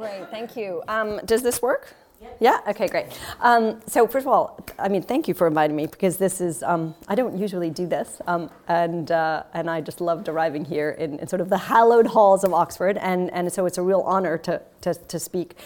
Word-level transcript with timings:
Great, 0.00 0.30
thank 0.30 0.56
you. 0.56 0.82
Um, 0.88 1.20
does 1.26 1.42
this 1.42 1.60
work? 1.60 1.94
Yeah. 2.40 2.60
Okay. 2.66 2.88
Great. 2.88 3.08
Um, 3.40 3.82
so 3.86 4.06
first 4.06 4.26
of 4.26 4.32
all, 4.32 4.58
I 4.78 4.88
mean, 4.88 5.02
thank 5.02 5.28
you 5.28 5.34
for 5.34 5.46
inviting 5.46 5.76
me 5.76 5.86
because 5.86 6.16
this 6.16 6.40
is 6.40 6.62
um, 6.62 6.94
I 7.06 7.14
don't 7.14 7.36
usually 7.36 7.68
do 7.68 7.86
this, 7.86 8.18
um, 8.26 8.50
and 8.66 9.10
uh, 9.10 9.42
and 9.52 9.68
I 9.68 9.82
just 9.82 10.00
loved 10.00 10.30
arriving 10.30 10.64
here 10.64 10.92
in, 10.92 11.18
in, 11.18 11.26
sort 11.28 11.42
of 11.42 11.50
the 11.50 11.58
hallowed 11.58 12.06
halls 12.06 12.44
of 12.44 12.54
Oxford, 12.54 12.96
and 12.96 13.30
and 13.32 13.52
so 13.52 13.66
it's 13.66 13.76
a 13.76 13.82
real 13.82 14.00
honor 14.00 14.38
to 14.38 14.62
to, 14.80 14.94
to 14.94 15.18
speak 15.18 15.56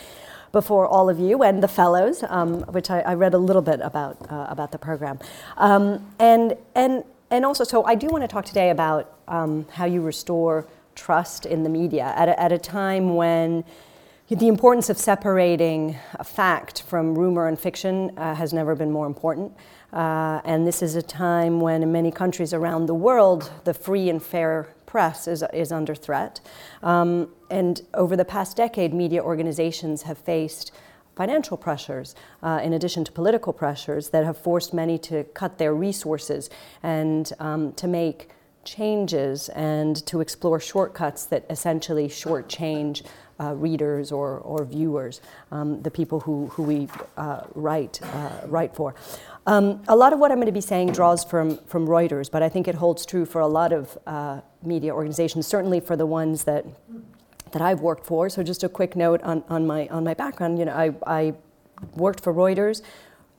before 0.50 0.88
all 0.88 1.08
of 1.08 1.20
you 1.20 1.44
and 1.44 1.62
the 1.62 1.68
fellows, 1.68 2.24
um, 2.28 2.62
which 2.72 2.90
I, 2.90 3.02
I, 3.02 3.14
read 3.14 3.34
a 3.34 3.38
little 3.38 3.62
bit 3.62 3.78
about 3.82 4.16
uh, 4.32 4.46
about 4.48 4.72
the 4.72 4.78
program, 4.78 5.20
um, 5.58 6.04
and 6.18 6.56
and 6.74 7.04
and 7.30 7.44
also 7.44 7.62
so 7.62 7.84
I 7.84 7.94
do 7.94 8.08
want 8.08 8.24
to 8.24 8.28
talk 8.28 8.44
today 8.44 8.70
about 8.70 9.12
um, 9.28 9.66
how 9.70 9.84
you 9.84 10.02
restore 10.02 10.66
trust 10.96 11.46
in 11.46 11.62
the 11.62 11.70
media 11.70 12.12
at 12.16 12.28
a, 12.28 12.40
at 12.40 12.50
a 12.50 12.58
time 12.58 13.14
when 13.14 13.64
the 14.34 14.48
importance 14.48 14.90
of 14.90 14.98
separating 14.98 15.96
fact 16.24 16.82
from 16.82 17.16
rumor 17.16 17.46
and 17.46 17.58
fiction 17.58 18.10
uh, 18.16 18.34
has 18.34 18.52
never 18.52 18.74
been 18.74 18.90
more 18.90 19.06
important. 19.06 19.52
Uh, 19.92 20.40
and 20.44 20.66
this 20.66 20.82
is 20.82 20.96
a 20.96 21.02
time 21.02 21.60
when, 21.60 21.84
in 21.84 21.92
many 21.92 22.10
countries 22.10 22.52
around 22.52 22.86
the 22.86 22.94
world, 22.94 23.52
the 23.62 23.72
free 23.72 24.08
and 24.10 24.20
fair 24.20 24.74
press 24.86 25.28
is, 25.28 25.44
is 25.52 25.70
under 25.70 25.94
threat. 25.94 26.40
Um, 26.82 27.28
and 27.48 27.82
over 27.94 28.16
the 28.16 28.24
past 28.24 28.56
decade, 28.56 28.92
media 28.92 29.22
organizations 29.22 30.02
have 30.02 30.18
faced 30.18 30.72
financial 31.14 31.56
pressures, 31.56 32.16
uh, 32.42 32.60
in 32.60 32.72
addition 32.72 33.04
to 33.04 33.12
political 33.12 33.52
pressures, 33.52 34.08
that 34.08 34.24
have 34.24 34.36
forced 34.36 34.74
many 34.74 34.98
to 34.98 35.22
cut 35.34 35.58
their 35.58 35.74
resources 35.74 36.50
and 36.82 37.32
um, 37.38 37.72
to 37.74 37.86
make 37.86 38.30
changes 38.64 39.48
and 39.50 40.04
to 40.06 40.20
explore 40.20 40.58
shortcuts 40.58 41.26
that 41.26 41.44
essentially 41.50 42.08
shortchange 42.08 43.02
uh, 43.40 43.54
readers 43.54 44.12
or, 44.12 44.38
or 44.38 44.64
viewers, 44.64 45.20
um, 45.50 45.82
the 45.82 45.90
people 45.90 46.20
who, 46.20 46.46
who 46.48 46.62
we 46.62 46.88
uh, 47.16 47.42
write, 47.54 48.00
uh, 48.02 48.30
write 48.46 48.74
for. 48.74 48.94
Um, 49.46 49.82
a 49.88 49.96
lot 49.96 50.12
of 50.12 50.18
what 50.18 50.30
I'm 50.30 50.38
going 50.38 50.46
to 50.46 50.52
be 50.52 50.60
saying 50.60 50.92
draws 50.92 51.22
from, 51.24 51.58
from 51.66 51.86
Reuters, 51.86 52.30
but 52.30 52.42
I 52.42 52.48
think 52.48 52.66
it 52.66 52.76
holds 52.76 53.04
true 53.04 53.26
for 53.26 53.40
a 53.40 53.46
lot 53.46 53.72
of 53.72 53.98
uh, 54.06 54.40
media 54.62 54.94
organizations, 54.94 55.46
certainly 55.46 55.80
for 55.80 55.96
the 55.96 56.06
ones 56.06 56.44
that, 56.44 56.64
that 57.52 57.60
I've 57.60 57.80
worked 57.80 58.06
for. 58.06 58.30
So 58.30 58.42
just 58.42 58.64
a 58.64 58.68
quick 58.68 58.96
note 58.96 59.22
on, 59.22 59.44
on, 59.48 59.66
my, 59.66 59.86
on 59.88 60.04
my 60.04 60.14
background. 60.14 60.58
You 60.58 60.64
know, 60.64 60.72
I, 60.72 60.94
I 61.06 61.34
worked 61.94 62.20
for 62.20 62.32
Reuters 62.32 62.82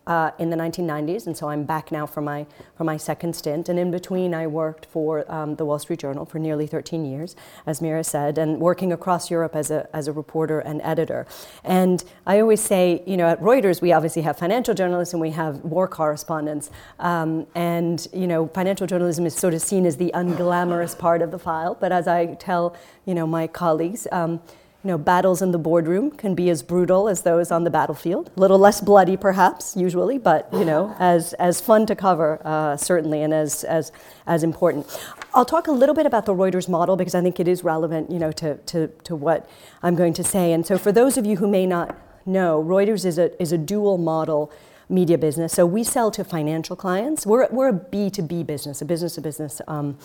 uh, 0.08 0.32
in 0.38 0.50
the 0.50 0.56
1990s, 0.56 1.26
and 1.26 1.36
so 1.36 1.50
I'm 1.50 1.64
back 1.64 1.92
now 1.92 2.06
for 2.06 2.22
my 2.22 2.46
for 2.76 2.84
my 2.84 2.98
second 2.98 3.36
stint. 3.36 3.70
And 3.70 3.80
in 3.80 3.92
between, 3.92 4.34
I 4.34 4.48
worked 4.48 4.86
for 4.86 5.30
um, 5.32 5.56
the 5.56 5.66
Wall 5.66 5.80
Street 5.80 6.00
Journal 6.00 6.26
for 6.26 6.40
nearly 6.40 6.68
13 6.68 7.06
years, 7.06 7.36
as 7.66 7.82
Mira 7.82 8.04
said, 8.04 8.38
and 8.38 8.60
working 8.60 8.92
across 8.92 9.32
Europe 9.32 9.56
as 9.56 9.72
a 9.72 9.88
as 9.96 10.08
a 10.08 10.12
reporter 10.12 10.60
and 10.60 10.82
editor. 10.84 11.26
And 11.64 12.04
I 12.26 12.40
always 12.40 12.62
say, 12.62 13.02
you 13.06 13.18
know, 13.18 13.28
at 13.28 13.42
Reuters, 13.42 13.82
we 13.82 13.92
obviously 13.92 14.22
have 14.24 14.38
financial 14.38 14.74
journalists 14.74 15.14
and 15.14 15.22
we 15.22 15.32
have 15.32 15.64
war 15.64 15.88
correspondents. 15.88 16.70
Um, 17.00 17.48
and 17.56 18.08
you 18.14 18.28
know, 18.28 18.48
financial 18.48 18.88
journalism 18.88 19.26
is 19.26 19.36
sort 19.36 19.54
of 19.54 19.62
seen 19.62 19.86
as 19.86 19.98
the 19.98 20.12
unglamorous 20.14 20.98
part 20.98 21.22
of 21.22 21.32
the 21.32 21.40
file. 21.40 21.76
But 21.76 21.92
as 21.92 22.08
I 22.08 22.36
tell, 22.36 22.76
you 23.06 23.16
know, 23.16 23.26
my 23.26 23.48
colleagues. 23.48 24.08
Um, 24.12 24.42
you 24.86 24.92
know, 24.92 25.00
battles 25.00 25.42
in 25.42 25.52
the 25.52 25.58
boardroom 25.58 26.12
can 26.12 26.36
be 26.36 26.48
as 26.52 26.62
brutal 26.62 27.10
as 27.10 27.24
those 27.24 27.50
on 27.50 27.64
the 27.64 27.72
battlefield. 27.72 28.30
A 28.38 28.40
little 28.40 28.60
less 28.60 28.82
bloody, 28.82 29.18
perhaps, 29.18 29.76
usually, 29.76 30.20
but 30.20 30.48
you 30.54 30.64
know, 30.64 30.96
as, 31.00 31.34
as 31.34 31.60
fun 31.60 31.88
to 31.88 31.96
cover, 31.96 32.40
uh, 32.46 32.78
certainly, 32.78 33.24
and 33.24 33.34
as, 33.34 33.64
as, 33.64 33.92
as 34.28 34.44
important. 34.44 34.86
I'll 35.34 35.44
talk 35.44 35.66
a 35.66 35.72
little 35.72 35.96
bit 35.96 36.06
about 36.06 36.28
the 36.28 36.36
Reuters 36.36 36.70
model 36.70 36.98
because 36.98 37.16
I 37.16 37.22
think 37.22 37.40
it 37.40 37.48
is 37.48 37.64
relevant, 37.64 38.12
you 38.12 38.20
know, 38.20 38.32
to, 38.34 38.58
to, 38.58 38.90
to 39.06 39.16
what 39.16 39.50
I'm 39.82 39.96
going 39.96 40.14
to 40.14 40.24
say. 40.24 40.54
And 40.54 40.68
so, 40.68 40.78
for 40.78 40.92
those 40.92 41.18
of 41.18 41.26
you 41.26 41.38
who 41.38 41.48
may 41.48 41.66
not 41.66 41.98
know, 42.28 42.64
Reuters 42.64 43.06
is 43.06 43.18
a, 43.18 43.42
is 43.42 43.52
a 43.52 43.58
dual 43.58 43.98
model 43.98 44.54
media 44.88 45.18
business. 45.18 45.54
So 45.54 45.66
we 45.66 45.84
sell 45.84 46.12
to 46.12 46.24
financial 46.24 46.76
clients. 46.76 47.26
We're, 47.26 47.48
we're 47.50 47.70
a 47.70 47.74
B2B 47.74 48.46
business, 48.46 48.84
a 48.84 48.86
business 48.86 49.16
to 49.16 49.22
business 49.22 49.62
um, 49.68 49.98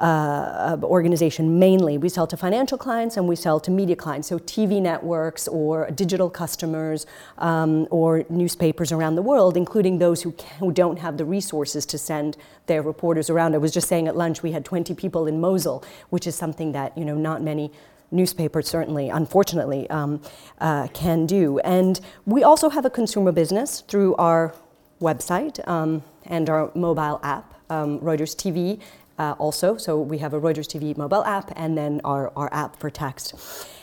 uh, 0.00 0.78
organization 0.82 1.58
mainly. 1.58 1.98
We 1.98 2.08
sell 2.08 2.26
to 2.26 2.36
financial 2.36 2.78
clients 2.78 3.16
and 3.16 3.28
we 3.28 3.36
sell 3.36 3.60
to 3.60 3.70
media 3.70 3.96
clients, 3.96 4.28
so 4.28 4.38
TV 4.38 4.80
networks 4.80 5.46
or 5.46 5.90
digital 5.90 6.30
customers 6.30 7.06
um, 7.38 7.86
or 7.90 8.24
newspapers 8.30 8.92
around 8.92 9.16
the 9.16 9.22
world, 9.22 9.56
including 9.56 9.98
those 9.98 10.22
who, 10.22 10.32
can, 10.32 10.58
who 10.58 10.72
don't 10.72 10.98
have 10.98 11.18
the 11.18 11.24
resources 11.24 11.84
to 11.86 11.98
send 11.98 12.36
their 12.66 12.82
reporters 12.82 13.28
around. 13.28 13.54
I 13.54 13.58
was 13.58 13.72
just 13.72 13.88
saying 13.88 14.08
at 14.08 14.16
lunch 14.16 14.42
we 14.42 14.52
had 14.52 14.64
20 14.64 14.94
people 14.94 15.26
in 15.26 15.40
Mosul, 15.40 15.84
which 16.08 16.26
is 16.26 16.34
something 16.34 16.72
that 16.72 16.96
you 16.96 17.04
know 17.04 17.16
not 17.16 17.42
many 17.42 17.70
newspapers 18.10 18.68
certainly, 18.68 19.08
unfortunately, 19.08 19.88
um, 19.90 20.20
uh, 20.60 20.88
can 20.88 21.26
do. 21.26 21.58
And 21.60 22.00
we 22.26 22.42
also 22.42 22.68
have 22.70 22.84
a 22.84 22.90
consumer 22.90 23.32
business 23.32 23.82
through 23.82 24.16
our 24.16 24.54
website 25.00 25.66
um, 25.68 26.02
and 26.24 26.50
our 26.50 26.70
mobile 26.74 27.20
app, 27.22 27.54
um, 27.70 28.00
Reuters 28.00 28.34
TV 28.34 28.80
uh, 29.20 29.34
also. 29.38 29.76
So 29.76 30.00
we 30.00 30.18
have 30.18 30.32
a 30.32 30.40
Reuters 30.40 30.66
TV 30.66 30.96
mobile 30.96 31.22
app 31.24 31.52
and 31.54 31.76
then 31.76 32.00
our, 32.04 32.32
our 32.34 32.52
app 32.54 32.76
for 32.76 32.88
text. 32.88 33.34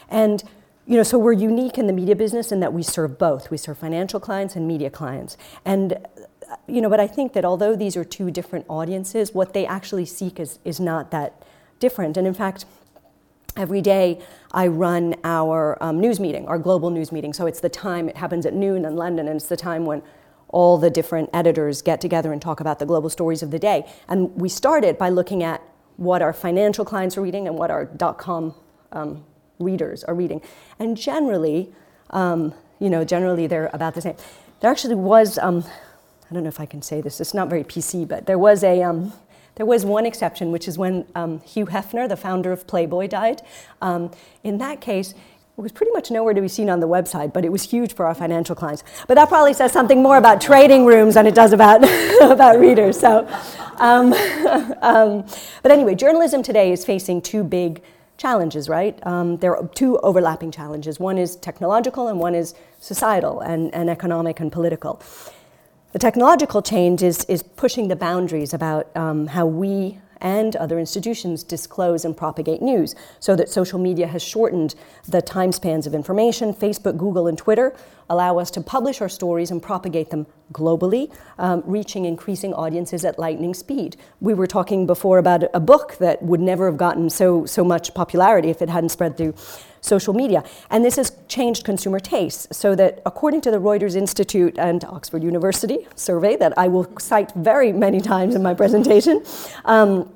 And 0.09 0.43
you 0.87 0.95
know, 0.95 1.03
so 1.03 1.19
we're 1.19 1.33
unique 1.33 1.77
in 1.77 1.85
the 1.85 1.93
media 1.93 2.15
business 2.15 2.51
in 2.51 2.59
that 2.61 2.73
we 2.73 2.81
serve 2.81 3.19
both. 3.19 3.51
We 3.51 3.57
serve 3.57 3.77
financial 3.77 4.19
clients 4.19 4.55
and 4.55 4.67
media 4.67 4.89
clients. 4.89 5.37
And 5.63 5.93
uh, 5.93 6.55
you 6.65 6.81
know, 6.81 6.89
but 6.89 6.99
I 6.99 7.07
think 7.07 7.33
that 7.33 7.45
although 7.45 7.75
these 7.75 7.95
are 7.95 8.03
two 8.03 8.31
different 8.31 8.65
audiences, 8.67 9.33
what 9.33 9.53
they 9.53 9.65
actually 9.65 10.05
seek 10.05 10.39
is, 10.39 10.59
is 10.65 10.79
not 10.79 11.11
that 11.11 11.43
different. 11.79 12.17
And 12.17 12.25
in 12.25 12.33
fact, 12.33 12.65
every 13.55 13.81
day 13.81 14.19
I 14.53 14.67
run 14.67 15.15
our 15.23 15.77
um, 15.83 15.99
news 15.99 16.19
meeting, 16.19 16.47
our 16.47 16.57
global 16.57 16.89
news 16.89 17.11
meeting. 17.11 17.33
So 17.33 17.45
it's 17.45 17.59
the 17.59 17.69
time, 17.69 18.09
it 18.09 18.17
happens 18.17 18.45
at 18.45 18.53
noon 18.53 18.85
in 18.85 18.95
London, 18.95 19.27
and 19.27 19.35
it's 19.35 19.49
the 19.49 19.57
time 19.57 19.85
when 19.85 20.01
all 20.49 20.77
the 20.77 20.89
different 20.89 21.29
editors 21.33 21.81
get 21.81 21.99
together 21.99 22.31
and 22.31 22.41
talk 22.41 22.59
about 22.59 22.79
the 22.79 22.85
global 22.85 23.09
stories 23.09 23.43
of 23.43 23.51
the 23.51 23.59
day. 23.59 23.85
And 24.07 24.33
we 24.35 24.49
started 24.49 24.97
by 24.97 25.09
looking 25.09 25.43
at 25.43 25.61
what 25.97 26.21
our 26.21 26.33
financial 26.33 26.85
clients 26.85 27.17
are 27.17 27.21
reading 27.21 27.47
and 27.47 27.57
what 27.57 27.71
our 27.71 27.85
.com 28.17 28.53
um, 28.91 29.25
readers 29.59 30.03
are 30.03 30.13
reading. 30.13 30.41
And 30.79 30.95
generally, 30.95 31.73
um, 32.11 32.53
you 32.79 32.89
know, 32.89 33.03
generally 33.03 33.47
they're 33.47 33.69
about 33.73 33.95
the 33.95 34.01
same. 34.01 34.15
There 34.59 34.71
actually 34.71 34.95
was, 34.95 35.37
um, 35.37 35.65
I 36.29 36.33
don't 36.33 36.43
know 36.43 36.49
if 36.49 36.59
I 36.59 36.65
can 36.65 36.81
say 36.81 37.01
this, 37.01 37.19
it's 37.19 37.33
not 37.33 37.49
very 37.49 37.63
PC, 37.63 38.07
but 38.07 38.25
there 38.25 38.39
was 38.39 38.63
a, 38.63 38.83
um, 38.83 39.13
there 39.55 39.65
was 39.65 39.85
one 39.85 40.05
exception, 40.05 40.51
which 40.51 40.67
is 40.67 40.77
when 40.77 41.05
um, 41.15 41.41
Hugh 41.41 41.65
Hefner, 41.65 42.07
the 42.07 42.15
founder 42.15 42.51
of 42.51 42.67
Playboy, 42.67 43.07
died. 43.07 43.41
Um, 43.81 44.11
in 44.43 44.59
that 44.59 44.81
case, 44.81 45.15
was 45.63 45.71
pretty 45.71 45.91
much 45.91 46.11
nowhere 46.11 46.35
to 46.35 46.41
be 46.41 46.47
seen 46.47 46.69
on 46.69 46.79
the 46.79 46.87
website, 46.87 47.33
but 47.33 47.43
it 47.43 47.51
was 47.51 47.63
huge 47.63 47.93
for 47.93 48.05
our 48.05 48.13
financial 48.13 48.55
clients. 48.55 48.83
But 49.07 49.15
that 49.15 49.27
probably 49.27 49.53
says 49.53 49.71
something 49.71 50.03
more 50.03 50.17
about 50.17 50.39
trading 50.39 50.85
rooms 50.85 51.15
than 51.15 51.25
it 51.25 51.33
does 51.33 51.51
about, 51.51 51.83
about 52.21 52.59
readers. 52.59 52.99
So, 52.99 53.27
um, 53.77 54.13
um, 54.83 55.25
but 55.63 55.71
anyway, 55.71 55.95
journalism 55.95 56.43
today 56.43 56.71
is 56.71 56.85
facing 56.85 57.23
two 57.23 57.43
big 57.43 57.81
challenges, 58.17 58.69
right? 58.69 58.99
Um, 59.07 59.37
there 59.37 59.57
are 59.57 59.67
two 59.69 59.97
overlapping 59.99 60.51
challenges. 60.51 60.99
One 60.99 61.17
is 61.17 61.35
technological, 61.35 62.07
and 62.07 62.19
one 62.19 62.35
is 62.35 62.53
societal 62.79 63.41
and, 63.41 63.73
and 63.73 63.89
economic 63.89 64.39
and 64.39 64.51
political. 64.51 65.01
The 65.93 65.99
technological 65.99 66.61
change 66.61 67.01
is, 67.01 67.25
is 67.25 67.41
pushing 67.41 67.87
the 67.87 67.95
boundaries 67.95 68.53
about 68.53 68.95
um, 68.95 69.25
how 69.25 69.47
we 69.47 69.97
and 70.21 70.55
other 70.55 70.79
institutions 70.79 71.43
disclose 71.43 72.05
and 72.05 72.15
propagate 72.15 72.61
news, 72.61 72.95
so 73.19 73.35
that 73.35 73.49
social 73.49 73.79
media 73.79 74.07
has 74.07 74.23
shortened 74.23 74.75
the 75.07 75.21
time 75.21 75.51
spans 75.51 75.87
of 75.87 75.93
information. 75.93 76.53
Facebook, 76.53 76.97
Google, 76.97 77.27
and 77.27 77.37
Twitter 77.37 77.75
allow 78.09 78.37
us 78.37 78.51
to 78.51 78.61
publish 78.61 79.01
our 79.01 79.09
stories 79.09 79.51
and 79.51 79.61
propagate 79.61 80.09
them 80.09 80.25
globally, 80.53 81.11
um, 81.37 81.63
reaching 81.65 82.05
increasing 82.05 82.53
audiences 82.53 83.03
at 83.05 83.19
lightning 83.19 83.53
speed. 83.53 83.97
We 84.21 84.33
were 84.33 84.47
talking 84.47 84.85
before 84.85 85.17
about 85.17 85.43
a 85.53 85.59
book 85.59 85.97
that 85.99 86.21
would 86.21 86.39
never 86.39 86.65
have 86.67 86.77
gotten 86.77 87.09
so, 87.09 87.45
so 87.45 87.63
much 87.63 87.93
popularity 87.93 88.49
if 88.49 88.61
it 88.61 88.69
hadn't 88.69 88.89
spread 88.89 89.17
through 89.17 89.35
social 89.81 90.13
media. 90.13 90.43
And 90.69 90.83
this 90.83 90.95
has 90.97 91.11
changed 91.27 91.63
consumer 91.63 91.99
tastes, 91.99 92.47
so 92.55 92.75
that 92.75 93.01
according 93.05 93.41
to 93.41 93.51
the 93.51 93.57
Reuters 93.57 93.95
Institute 93.95 94.57
and 94.57 94.83
Oxford 94.85 95.23
University 95.23 95.87
survey 95.95 96.35
that 96.37 96.57
I 96.57 96.67
will 96.67 96.87
cite 96.99 97.31
very 97.35 97.71
many 97.71 98.01
times 98.13 98.35
in 98.35 98.43
my 98.43 98.53
presentation, 98.53 99.23
um, 99.65 100.11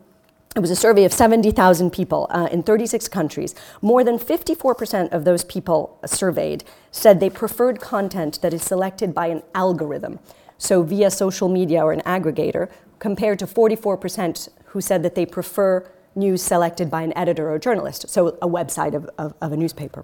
it 0.56 0.60
was 0.60 0.72
a 0.72 0.76
survey 0.76 1.06
of 1.06 1.14
70,000 1.14 1.92
people 1.92 2.28
uh, 2.30 2.50
in 2.52 2.62
36 2.62 3.08
countries. 3.08 3.56
More 3.82 4.04
than 4.04 4.20
54% 4.20 5.14
of 5.14 5.24
those 5.24 5.46
people 5.46 5.98
surveyed 6.06 6.66
said 6.92 7.20
they 7.20 7.30
preferred 7.30 7.80
content 7.80 8.42
that 8.42 8.54
is 8.54 8.62
selected 8.62 9.14
by 9.14 9.28
an 9.28 9.44
algorithm, 9.56 10.20
so 10.58 10.84
via 10.84 11.10
social 11.10 11.48
media 11.48 11.82
or 11.82 11.94
an 11.94 12.02
aggregator, 12.02 12.70
compared 13.00 13.40
to 13.40 13.48
44% 13.48 14.50
who 14.66 14.82
said 14.82 15.04
that 15.04 15.16
they 15.16 15.26
prefer 15.26 15.90
news 16.16 16.42
selected 16.42 16.92
by 16.92 17.02
an 17.02 17.18
editor 17.18 17.50
or 17.50 17.58
journalist, 17.58 18.10
so 18.10 18.38
a 18.42 18.48
website 18.48 18.94
of, 18.94 19.10
of, 19.18 19.34
of 19.42 19.54
a 19.54 19.58
newspaper, 19.58 20.04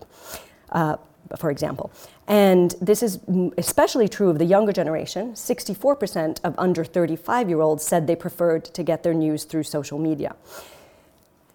uh, 0.71 0.95
for 1.37 1.51
example. 1.51 1.91
And 2.27 2.75
this 2.81 3.03
is 3.03 3.19
especially 3.57 4.07
true 4.07 4.29
of 4.29 4.39
the 4.39 4.45
younger 4.45 4.71
generation. 4.71 5.33
64% 5.33 6.39
of 6.43 6.55
under 6.57 6.85
35 6.85 7.49
year 7.49 7.61
olds 7.61 7.83
said 7.83 8.07
they 8.07 8.15
preferred 8.15 8.65
to 8.65 8.83
get 8.83 9.03
their 9.03 9.13
news 9.13 9.43
through 9.43 9.63
social 9.63 9.99
media. 9.99 10.35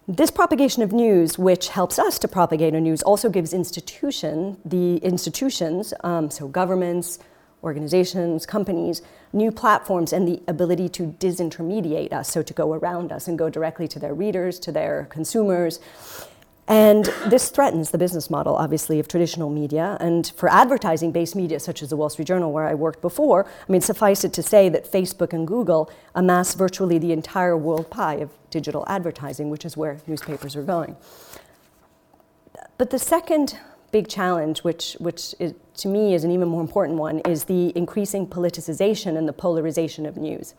This 0.07 0.31
propagation 0.31 0.83
of 0.83 0.91
news, 0.91 1.39
which 1.39 1.69
helps 1.69 1.97
us 1.97 2.19
to 2.19 2.27
propagate 2.27 2.73
a 2.73 2.81
news, 2.81 3.01
also 3.03 3.29
gives 3.29 3.53
institution, 3.53 4.57
the 4.65 4.97
institutions, 4.97 5.93
um, 6.03 6.29
so 6.29 6.49
governments, 6.49 7.19
organizations, 7.63 8.45
companies, 8.45 9.01
new 9.31 9.49
platforms, 9.51 10.11
and 10.11 10.27
the 10.27 10.41
ability 10.47 10.89
to 10.89 11.15
disintermediate 11.19 12.11
us, 12.11 12.29
so 12.29 12.41
to 12.41 12.53
go 12.53 12.73
around 12.73 13.13
us 13.13 13.29
and 13.29 13.39
go 13.39 13.49
directly 13.49 13.87
to 13.87 13.99
their 13.99 14.13
readers, 14.13 14.59
to 14.59 14.71
their 14.71 15.07
consumers. 15.09 15.79
And 16.67 17.05
this 17.27 17.49
threatens 17.49 17.91
the 17.91 17.97
business 17.97 18.29
model, 18.29 18.55
obviously, 18.55 18.99
of 18.99 19.07
traditional 19.07 19.49
media. 19.49 19.97
And 19.99 20.31
for 20.37 20.49
advertising 20.49 21.11
based 21.11 21.35
media, 21.35 21.59
such 21.59 21.83
as 21.83 21.89
the 21.89 21.97
Wall 21.97 22.09
Street 22.09 22.27
Journal, 22.27 22.53
where 22.53 22.65
I 22.65 22.73
worked 22.73 23.01
before, 23.01 23.45
I 23.45 23.71
mean, 23.71 23.81
suffice 23.81 24.23
it 24.23 24.31
to 24.33 24.43
say 24.43 24.69
that 24.69 24.89
Facebook 24.89 25.33
and 25.33 25.45
Google 25.45 25.91
amass 26.15 26.55
virtually 26.55 26.97
the 26.97 27.11
entire 27.11 27.57
world 27.57 27.89
pie 27.89 28.15
of 28.15 28.31
digital 28.49 28.85
advertising, 28.87 29.49
which 29.49 29.65
is 29.65 29.75
where 29.75 29.99
newspapers 30.07 30.55
are 30.55 30.63
going. 30.63 30.95
But 32.77 32.91
the 32.91 32.99
second 32.99 33.59
big 33.91 34.07
challenge, 34.07 34.59
which, 34.59 34.95
which 34.99 35.35
is, 35.39 35.53
to 35.75 35.87
me 35.87 36.13
is 36.13 36.23
an 36.23 36.31
even 36.31 36.47
more 36.47 36.61
important 36.61 36.97
one, 36.97 37.19
is 37.19 37.43
the 37.43 37.77
increasing 37.77 38.25
politicization 38.25 39.17
and 39.17 39.27
the 39.27 39.33
polarization 39.33 40.05
of 40.05 40.15
news. 40.15 40.55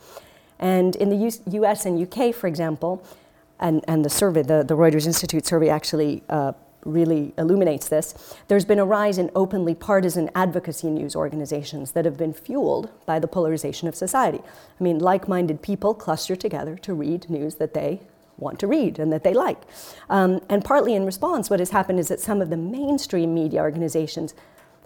And 0.59 0.97
in 0.97 1.09
the 1.09 1.41
US 1.59 1.85
and 1.87 2.01
UK, 2.01 2.35
for 2.35 2.47
example, 2.47 3.05
and, 3.61 3.85
and 3.87 4.05
the 4.05 4.11
survey, 4.11 4.43
the, 4.43 4.63
the 4.63 4.77
Reuters 4.77 5.07
Institute 5.07 5.47
survey 5.47 5.69
actually 5.69 6.23
uh, 6.29 6.53
really 6.85 7.33
illuminates 7.39 7.89
this. 7.89 8.37
There's 8.49 8.65
been 8.65 8.79
a 8.79 8.85
rise 8.85 9.19
in 9.19 9.31
openly 9.35 9.75
partisan 9.75 10.31
advocacy 10.35 10.91
news 10.91 11.17
organizations 11.17 11.93
that 11.93 12.05
have 12.05 12.17
been 12.17 12.33
fueled 12.33 12.91
by 13.07 13.19
the 13.19 13.29
polarization 13.29 13.89
of 13.89 13.95
society. 13.95 14.41
I 14.45 14.83
mean, 14.83 14.99
like 14.99 15.29
minded 15.29 15.63
people 15.63 15.95
cluster 15.95 16.37
together 16.37 16.77
to 16.77 16.95
read 16.95 17.31
news 17.31 17.57
that 17.57 17.75
they 17.75 18.01
want 18.37 18.59
to 18.59 18.67
read 18.67 18.99
and 18.99 19.13
that 19.13 19.25
they 19.25 19.33
like. 19.33 19.63
Um, 20.11 20.41
and 20.49 20.65
partly 20.65 20.95
in 20.95 21.07
response, 21.07 21.51
what 21.51 21.61
has 21.61 21.71
happened 21.71 22.01
is 22.01 22.09
that 22.09 22.21
some 22.21 22.43
of 22.43 22.51
the 22.51 22.57
mainstream 22.57 23.33
media 23.33 23.61
organizations 23.61 24.35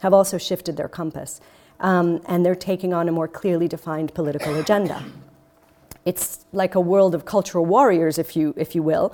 have 0.01 0.13
also 0.13 0.39
shifted 0.39 0.77
their 0.77 0.89
compass. 0.89 1.41
Um, 1.81 2.21
and 2.27 2.45
they're 2.45 2.55
taking 2.55 2.93
on 2.93 3.09
a 3.09 3.13
more 3.13 3.29
clearly 3.29 3.69
defined 3.69 4.13
political 4.15 4.57
agenda. 4.57 5.05
It's 6.09 6.47
like 6.53 6.75
a 6.75 6.81
world 6.81 7.15
of 7.15 7.23
cultural 7.25 7.67
warriors, 7.67 8.19
if 8.19 8.35
you, 8.35 8.55
if 8.57 8.75
you 8.75 8.83
will. 8.83 9.13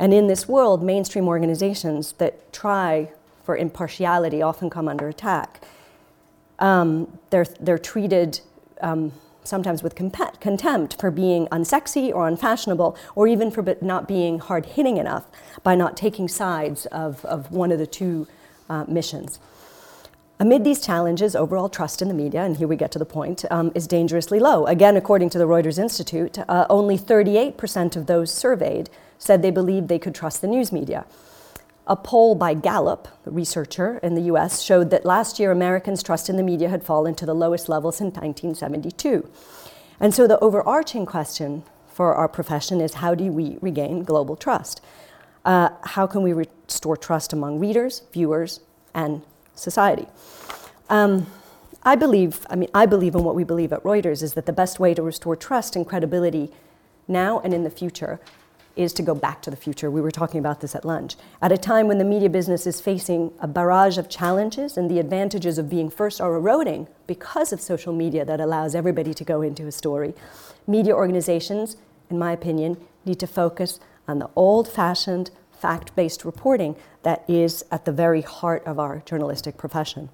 And 0.00 0.12
in 0.12 0.26
this 0.26 0.48
world, 0.48 0.82
mainstream 0.82 1.28
organizations 1.28 2.12
that 2.14 2.52
try 2.52 3.12
for 3.44 3.56
impartiality 3.56 4.42
often 4.42 4.68
come 4.68 4.88
under 4.88 5.06
attack. 5.08 5.62
Um, 6.58 7.18
they're, 7.30 7.46
they're 7.60 7.78
treated 7.92 8.40
um, 8.80 9.12
sometimes 9.44 9.84
with 9.84 9.94
contempt 9.94 11.00
for 11.00 11.10
being 11.12 11.46
unsexy 11.52 12.12
or 12.12 12.26
unfashionable, 12.26 12.96
or 13.14 13.28
even 13.28 13.52
for 13.52 13.62
not 13.80 14.08
being 14.08 14.40
hard 14.40 14.66
hitting 14.66 14.96
enough 14.96 15.26
by 15.62 15.76
not 15.76 15.96
taking 15.96 16.26
sides 16.26 16.86
of, 16.86 17.24
of 17.26 17.52
one 17.52 17.70
of 17.70 17.78
the 17.78 17.86
two 17.86 18.26
uh, 18.68 18.84
missions. 18.88 19.38
Amid 20.40 20.64
these 20.64 20.84
challenges, 20.84 21.36
overall 21.36 21.68
trust 21.68 22.02
in 22.02 22.08
the 22.08 22.14
media, 22.14 22.42
and 22.42 22.56
here 22.56 22.66
we 22.66 22.74
get 22.74 22.90
to 22.92 22.98
the 22.98 23.04
point, 23.04 23.44
um, 23.52 23.70
is 23.76 23.86
dangerously 23.86 24.40
low. 24.40 24.66
Again, 24.66 24.96
according 24.96 25.30
to 25.30 25.38
the 25.38 25.46
Reuters 25.46 25.78
Institute, 25.78 26.38
uh, 26.48 26.66
only 26.68 26.98
38% 26.98 27.94
of 27.94 28.06
those 28.06 28.32
surveyed 28.32 28.90
said 29.16 29.42
they 29.42 29.52
believed 29.52 29.86
they 29.86 29.98
could 29.98 30.14
trust 30.14 30.40
the 30.40 30.48
news 30.48 30.72
media. 30.72 31.06
A 31.86 31.94
poll 31.94 32.34
by 32.34 32.52
Gallup, 32.52 33.06
a 33.24 33.30
researcher 33.30 33.98
in 34.02 34.16
the 34.16 34.22
US, 34.22 34.60
showed 34.60 34.90
that 34.90 35.04
last 35.04 35.38
year 35.38 35.52
Americans' 35.52 36.02
trust 36.02 36.28
in 36.28 36.36
the 36.36 36.42
media 36.42 36.68
had 36.68 36.82
fallen 36.82 37.14
to 37.14 37.26
the 37.26 37.34
lowest 37.34 37.68
level 37.68 37.92
since 37.92 38.16
1972. 38.16 39.28
And 40.00 40.12
so 40.12 40.26
the 40.26 40.40
overarching 40.40 41.06
question 41.06 41.62
for 41.86 42.12
our 42.12 42.26
profession 42.26 42.80
is 42.80 42.94
how 42.94 43.14
do 43.14 43.30
we 43.30 43.58
regain 43.60 44.02
global 44.02 44.34
trust? 44.34 44.80
Uh, 45.44 45.68
how 45.82 46.08
can 46.08 46.22
we 46.22 46.32
restore 46.32 46.96
trust 46.96 47.32
among 47.32 47.60
readers, 47.60 48.02
viewers, 48.12 48.60
and 48.94 49.22
society. 49.54 50.06
Um, 50.88 51.26
I 51.82 51.96
believe, 51.96 52.46
I 52.48 52.56
mean, 52.56 52.70
I 52.72 52.86
believe 52.86 53.14
in 53.14 53.24
what 53.24 53.34
we 53.34 53.44
believe 53.44 53.72
at 53.72 53.82
Reuters 53.82 54.22
is 54.22 54.34
that 54.34 54.46
the 54.46 54.52
best 54.52 54.80
way 54.80 54.94
to 54.94 55.02
restore 55.02 55.36
trust 55.36 55.76
and 55.76 55.86
credibility 55.86 56.50
now 57.06 57.40
and 57.40 57.52
in 57.52 57.62
the 57.62 57.70
future 57.70 58.20
is 58.76 58.92
to 58.94 59.02
go 59.02 59.14
back 59.14 59.40
to 59.42 59.50
the 59.50 59.56
future. 59.56 59.90
We 59.90 60.00
were 60.00 60.10
talking 60.10 60.40
about 60.40 60.60
this 60.60 60.74
at 60.74 60.84
lunch. 60.84 61.16
At 61.40 61.52
a 61.52 61.58
time 61.58 61.86
when 61.86 61.98
the 61.98 62.04
media 62.04 62.28
business 62.28 62.66
is 62.66 62.80
facing 62.80 63.32
a 63.38 63.46
barrage 63.46 63.98
of 63.98 64.08
challenges 64.08 64.76
and 64.76 64.90
the 64.90 64.98
advantages 64.98 65.58
of 65.58 65.70
being 65.70 65.90
first 65.90 66.20
are 66.20 66.34
eroding 66.34 66.88
because 67.06 67.52
of 67.52 67.60
social 67.60 67.92
media 67.92 68.24
that 68.24 68.40
allows 68.40 68.74
everybody 68.74 69.14
to 69.14 69.24
go 69.24 69.42
into 69.42 69.66
a 69.66 69.72
story, 69.72 70.14
media 70.66 70.94
organizations, 70.94 71.76
in 72.10 72.18
my 72.18 72.32
opinion, 72.32 72.76
need 73.04 73.20
to 73.20 73.26
focus 73.26 73.78
on 74.08 74.18
the 74.18 74.28
old 74.34 74.68
fashioned, 74.68 75.30
fact 75.64 75.96
based 75.96 76.26
reporting 76.26 76.76
that 77.04 77.24
is 77.26 77.64
at 77.70 77.86
the 77.86 77.92
very 77.92 78.20
heart 78.20 78.62
of 78.66 78.78
our 78.78 79.02
journalistic 79.06 79.56
profession. 79.56 80.10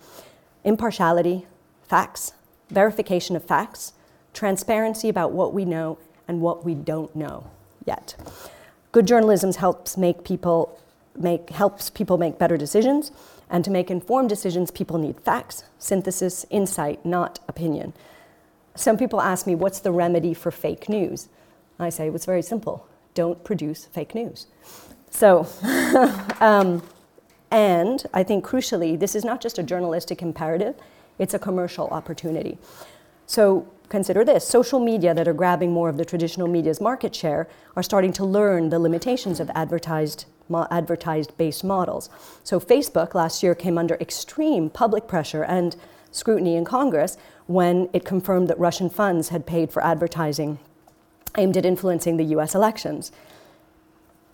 Impartiality, 0.63 1.45
facts, 1.83 2.35
verification 2.71 3.35
of 3.35 3.45
facts, 3.45 3.93
transparency 4.33 5.09
about 5.09 5.33
what 5.33 5.53
we 5.53 5.65
know 5.65 5.99
and 6.29 6.41
what 6.41 6.65
we 6.65 6.73
don't 6.73 7.17
know 7.17 7.51
yet. 7.85 8.15
Good 8.93 9.09
journalism 9.09 9.53
helps 9.53 9.97
make 9.97 10.23
people 10.23 10.79
make 11.19 11.51
helps 11.51 11.91
people 11.91 12.17
make 12.17 12.39
better 12.39 12.57
decisions, 12.57 13.11
and 13.51 13.65
to 13.65 13.73
make 13.73 13.91
informed 13.91 14.29
decisions, 14.29 14.71
people 14.71 14.99
need 14.99 15.19
facts, 15.19 15.65
synthesis, 15.81 16.47
insight, 16.51 17.05
not 17.05 17.41
opinion. 17.49 17.93
Some 18.77 18.97
people 18.97 19.21
ask 19.21 19.49
me, 19.49 19.57
what's 19.57 19.81
the 19.81 19.91
remedy 19.91 20.33
for 20.33 20.53
fake 20.53 20.89
news? 20.89 21.29
I 21.81 21.89
say, 21.89 22.09
it's 22.09 22.25
very 22.25 22.43
simple 22.43 22.87
don't 23.15 23.43
produce 23.43 23.87
fake 23.87 24.15
news. 24.15 24.47
So, 25.11 25.47
um, 26.41 26.83
and 27.51 28.05
I 28.15 28.23
think 28.23 28.45
crucially, 28.45 28.99
this 28.99 29.15
is 29.15 29.25
not 29.25 29.41
just 29.41 29.59
a 29.59 29.63
journalistic 29.63 30.23
imperative, 30.23 30.77
it's 31.19 31.35
a 31.35 31.39
commercial 31.39 31.89
opportunity. 31.89 32.59
So 33.27 33.71
consider 33.89 34.25
this 34.25 34.47
social 34.47 34.81
media 34.81 35.15
that 35.15 35.29
are 35.29 35.33
grabbing 35.33 35.73
more 35.73 35.89
of 35.89 35.97
the 35.97 36.05
traditional 36.05 36.49
media's 36.49 36.81
market 36.81 37.15
share 37.15 37.49
are 37.77 37.83
starting 37.83 38.13
to 38.15 38.25
learn 38.25 38.71
the 38.71 38.79
limitations 38.79 39.41
of 39.41 39.51
advertised 39.55 40.27
advertised 40.71 41.37
based 41.39 41.63
models. 41.63 42.11
So 42.43 42.59
Facebook 42.59 43.15
last 43.15 43.43
year 43.43 43.55
came 43.55 43.79
under 43.79 43.95
extreme 44.01 44.69
public 44.69 45.07
pressure 45.07 45.45
and 45.45 45.77
scrutiny 46.11 46.57
in 46.57 46.65
Congress 46.65 47.17
when 47.47 47.89
it 47.93 48.05
confirmed 48.05 48.49
that 48.49 48.59
Russian 48.59 48.91
funds 48.91 49.29
had 49.29 49.47
paid 49.47 49.71
for 49.71 49.85
advertising 49.85 50.59
aimed 51.39 51.57
at 51.57 51.65
influencing 51.65 52.17
the 52.17 52.25
US 52.37 52.55
elections. 52.55 53.13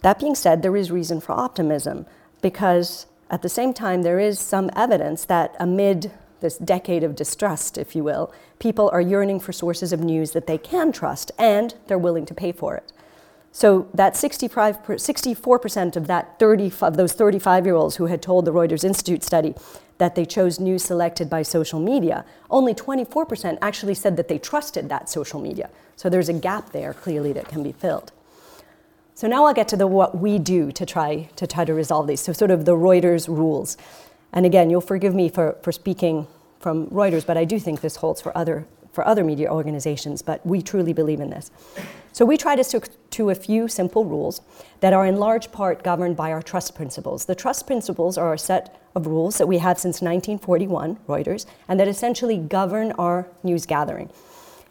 That 0.07 0.21
being 0.21 0.37
said, 0.37 0.63
there 0.63 0.77
is 0.77 0.93
reason 0.93 1.21
for 1.21 1.33
optimism 1.33 2.07
because 2.41 3.07
at 3.29 3.43
the 3.43 3.49
same 3.49 3.75
time, 3.75 4.03
there 4.03 4.21
is 4.21 4.39
some 4.39 4.71
evidence 4.77 5.25
that 5.25 5.57
amid 5.59 6.13
this 6.39 6.59
decade 6.59 7.03
of 7.03 7.17
distrust, 7.17 7.77
if 7.77 7.97
you 7.97 8.05
will, 8.05 8.33
people 8.61 8.89
are 8.91 9.01
yearning 9.01 9.41
for 9.41 9.53
sources 9.53 9.93
of 9.93 9.99
news 9.99 10.31
that 10.31 10.47
they 10.47 10.59
can 10.59 10.93
trust 10.93 11.33
and 11.41 11.75
they're 11.89 11.99
willing 11.99 12.25
to 12.27 12.35
pay 12.35 12.53
for 12.53 12.77
it. 12.77 12.93
So 13.51 13.89
that 13.95 14.17
65, 14.17 14.81
64% 14.85 15.97
of 15.97 16.07
that 16.07 16.39
30 16.39 16.73
of 16.83 16.97
those 16.97 17.13
35-year-olds 17.17 17.97
who 17.97 18.07
had 18.07 18.23
told 18.23 18.45
the 18.45 18.53
Reuters 18.53 18.85
Institute 18.85 19.25
study 19.25 19.57
that 19.99 20.15
they 20.15 20.25
chose 20.25 20.61
news 20.61 20.85
selected 20.85 21.29
by 21.29 21.43
social 21.43 21.81
media, 21.81 22.25
only 22.49 22.75
24% 22.75 23.59
actually 23.61 23.95
said 23.95 24.17
that 24.19 24.29
they 24.29 24.39
trusted 24.39 24.89
that 24.89 25.09
social 25.09 25.41
media. 25.41 25.69
So 25.97 26.09
there's 26.09 26.29
a 26.29 26.33
gap 26.33 26.71
there 26.71 26.95
clearly 26.95 27.33
that 27.33 27.49
can 27.49 27.65
be 27.65 27.73
filled. 27.73 28.13
So 29.17 29.27
now 29.27 29.47
I'll 29.47 29.55
get 29.55 29.69
to 29.69 29.79
the 29.79 29.87
what 29.87 30.19
we 30.19 30.39
do 30.39 30.71
to 30.73 30.85
try 30.85 31.31
to 31.37 31.47
try 31.47 31.65
to 31.65 31.73
resolve 31.73 32.07
these. 32.07 32.21
So 32.21 32.35
sort 32.35 32.51
of 32.51 32.67
the 32.67 32.73
Reuters 32.73 33.29
rules. 33.29 33.79
And 34.35 34.45
again, 34.45 34.69
you'll 34.69 34.83
forgive 34.83 35.15
me 35.15 35.31
for, 35.31 35.57
for 35.63 35.73
speaking 35.73 36.27
from 36.61 36.89
Reuters, 36.89 37.25
but 37.25 37.39
I 37.39 37.47
do 37.47 37.59
think 37.59 37.81
this 37.81 37.97
holds 37.97 38.21
for 38.21 38.37
other 38.37 38.67
for 38.93 39.07
other 39.07 39.25
media 39.25 39.51
organizations, 39.51 40.21
but 40.21 40.45
we 40.47 40.61
truly 40.61 40.93
believe 40.93 41.21
in 41.21 41.31
this. 41.31 41.51
So 42.13 42.27
we 42.27 42.37
try 42.37 42.57
to 42.57 42.65
stick 42.65 42.89
to 43.11 43.31
a 43.31 43.35
few 43.35 43.69
simple 43.69 44.05
rules 44.05 44.41
that 44.81 44.93
are 44.95 45.07
in 45.07 45.17
large 45.17 45.51
part 45.51 45.83
governed 45.83 46.17
by 46.17 46.33
our 46.33 46.43
trust 46.43 46.75
principles. 46.75 47.25
The 47.27 47.35
trust 47.35 47.67
principles 47.67 48.17
are 48.19 48.35
a 48.35 48.39
set 48.39 48.81
of 48.95 49.07
rules 49.07 49.37
that 49.37 49.47
we 49.47 49.59
have 49.59 49.79
since 49.79 50.01
1941, 50.01 50.97
Reuters, 51.07 51.45
and 51.69 51.79
that 51.79 51.89
essentially 51.89 52.39
govern 52.39 52.93
our 52.93 53.29
news 53.43 53.67
gathering. 53.67 54.09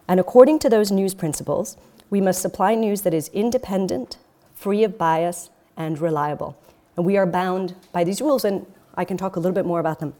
And 0.08 0.20
according 0.20 0.58
to 0.60 0.70
those 0.70 0.92
news 0.92 1.14
principles, 1.14 1.78
we 2.10 2.20
must 2.20 2.42
supply 2.42 2.74
news 2.74 3.02
that 3.02 3.14
is 3.14 3.30
independent, 3.30 4.18
free 4.56 4.84
of 4.84 4.98
bias, 4.98 5.50
and 5.78 6.00
reliable. 6.00 6.58
And 6.96 7.06
we 7.06 7.18
are 7.18 7.26
bound 7.26 7.76
by 7.92 8.04
these 8.04 8.22
rules, 8.22 8.46
and 8.46 8.66
I 8.96 9.06
can 9.06 9.18
talk 9.18 9.36
a 9.36 9.40
little 9.40 9.54
bit 9.54 9.66
more 9.66 9.80
about 9.80 10.00
them 10.00 10.14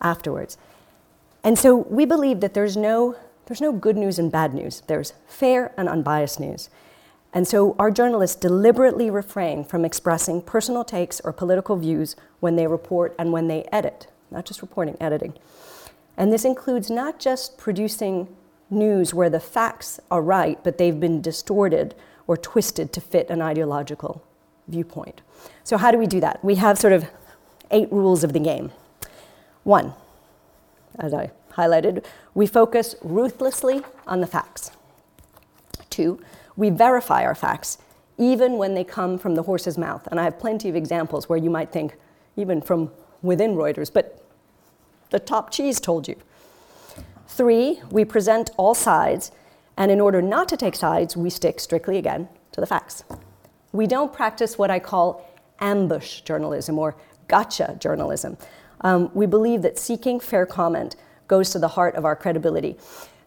afterwards. 0.00 0.58
And 1.44 1.58
so 1.58 1.76
we 1.76 2.04
believe 2.04 2.40
that 2.40 2.54
there's 2.54 2.76
no, 2.76 3.16
there's 3.46 3.60
no 3.60 3.72
good 3.72 3.96
news 3.96 4.18
and 4.18 4.30
bad 4.30 4.52
news, 4.52 4.82
there's 4.86 5.12
fair 5.26 5.72
and 5.76 5.88
unbiased 5.88 6.40
news. 6.40 6.68
And 7.32 7.46
so 7.46 7.76
our 7.78 7.90
journalists 7.90 8.36
deliberately 8.36 9.10
refrain 9.10 9.62
from 9.62 9.84
expressing 9.84 10.40
personal 10.42 10.82
takes 10.82 11.20
or 11.20 11.32
political 11.32 11.76
views 11.76 12.16
when 12.40 12.56
they 12.56 12.66
report 12.66 13.14
and 13.18 13.32
when 13.32 13.48
they 13.48 13.64
edit, 13.70 14.08
not 14.30 14.46
just 14.46 14.62
reporting, 14.62 14.96
editing. 15.00 15.34
And 16.16 16.32
this 16.32 16.44
includes 16.44 16.90
not 16.90 17.20
just 17.20 17.58
producing 17.58 18.34
news 18.70 19.14
where 19.14 19.30
the 19.30 19.40
facts 19.40 20.00
are 20.10 20.22
right, 20.22 20.58
but 20.64 20.78
they've 20.78 20.98
been 20.98 21.20
distorted 21.20 21.94
or 22.28 22.36
twisted 22.36 22.92
to 22.92 23.00
fit 23.00 23.28
an 23.30 23.42
ideological 23.42 24.22
viewpoint. 24.68 25.22
So, 25.64 25.76
how 25.76 25.90
do 25.90 25.98
we 25.98 26.06
do 26.06 26.20
that? 26.20 26.44
We 26.44 26.54
have 26.56 26.78
sort 26.78 26.92
of 26.92 27.06
eight 27.72 27.90
rules 27.90 28.22
of 28.22 28.32
the 28.32 28.38
game. 28.38 28.70
One, 29.64 29.94
as 30.98 31.12
I 31.12 31.32
highlighted, 31.52 32.04
we 32.34 32.46
focus 32.46 32.94
ruthlessly 33.02 33.82
on 34.06 34.20
the 34.20 34.26
facts. 34.26 34.70
Two, 35.90 36.20
we 36.56 36.70
verify 36.70 37.24
our 37.24 37.34
facts, 37.34 37.78
even 38.18 38.58
when 38.58 38.74
they 38.74 38.84
come 38.84 39.18
from 39.18 39.34
the 39.34 39.42
horse's 39.42 39.76
mouth. 39.76 40.06
And 40.10 40.20
I 40.20 40.24
have 40.24 40.38
plenty 40.38 40.68
of 40.68 40.76
examples 40.76 41.28
where 41.28 41.38
you 41.38 41.50
might 41.50 41.72
think, 41.72 41.96
even 42.36 42.60
from 42.60 42.90
within 43.22 43.54
Reuters, 43.54 43.92
but 43.92 44.24
the 45.10 45.18
top 45.18 45.50
cheese 45.50 45.80
told 45.80 46.06
you. 46.06 46.16
Three, 47.26 47.80
we 47.90 48.04
present 48.04 48.50
all 48.56 48.74
sides, 48.74 49.30
and 49.78 49.90
in 49.90 50.00
order 50.00 50.20
not 50.20 50.48
to 50.48 50.56
take 50.56 50.74
sides, 50.74 51.16
we 51.16 51.30
stick 51.30 51.60
strictly 51.60 51.96
again 51.96 52.28
to 52.52 52.60
the 52.60 52.66
facts. 52.66 53.04
We 53.72 53.86
don't 53.86 54.12
practice 54.12 54.58
what 54.58 54.70
I 54.70 54.80
call 54.80 55.24
ambush 55.60 56.20
journalism 56.22 56.78
or 56.78 56.96
gotcha 57.28 57.76
journalism. 57.80 58.36
Um, 58.82 59.10
we 59.14 59.26
believe 59.26 59.62
that 59.62 59.78
seeking 59.78 60.20
fair 60.20 60.46
comment 60.46 60.96
goes 61.28 61.50
to 61.50 61.58
the 61.58 61.68
heart 61.68 61.94
of 61.94 62.04
our 62.04 62.16
credibility. 62.16 62.76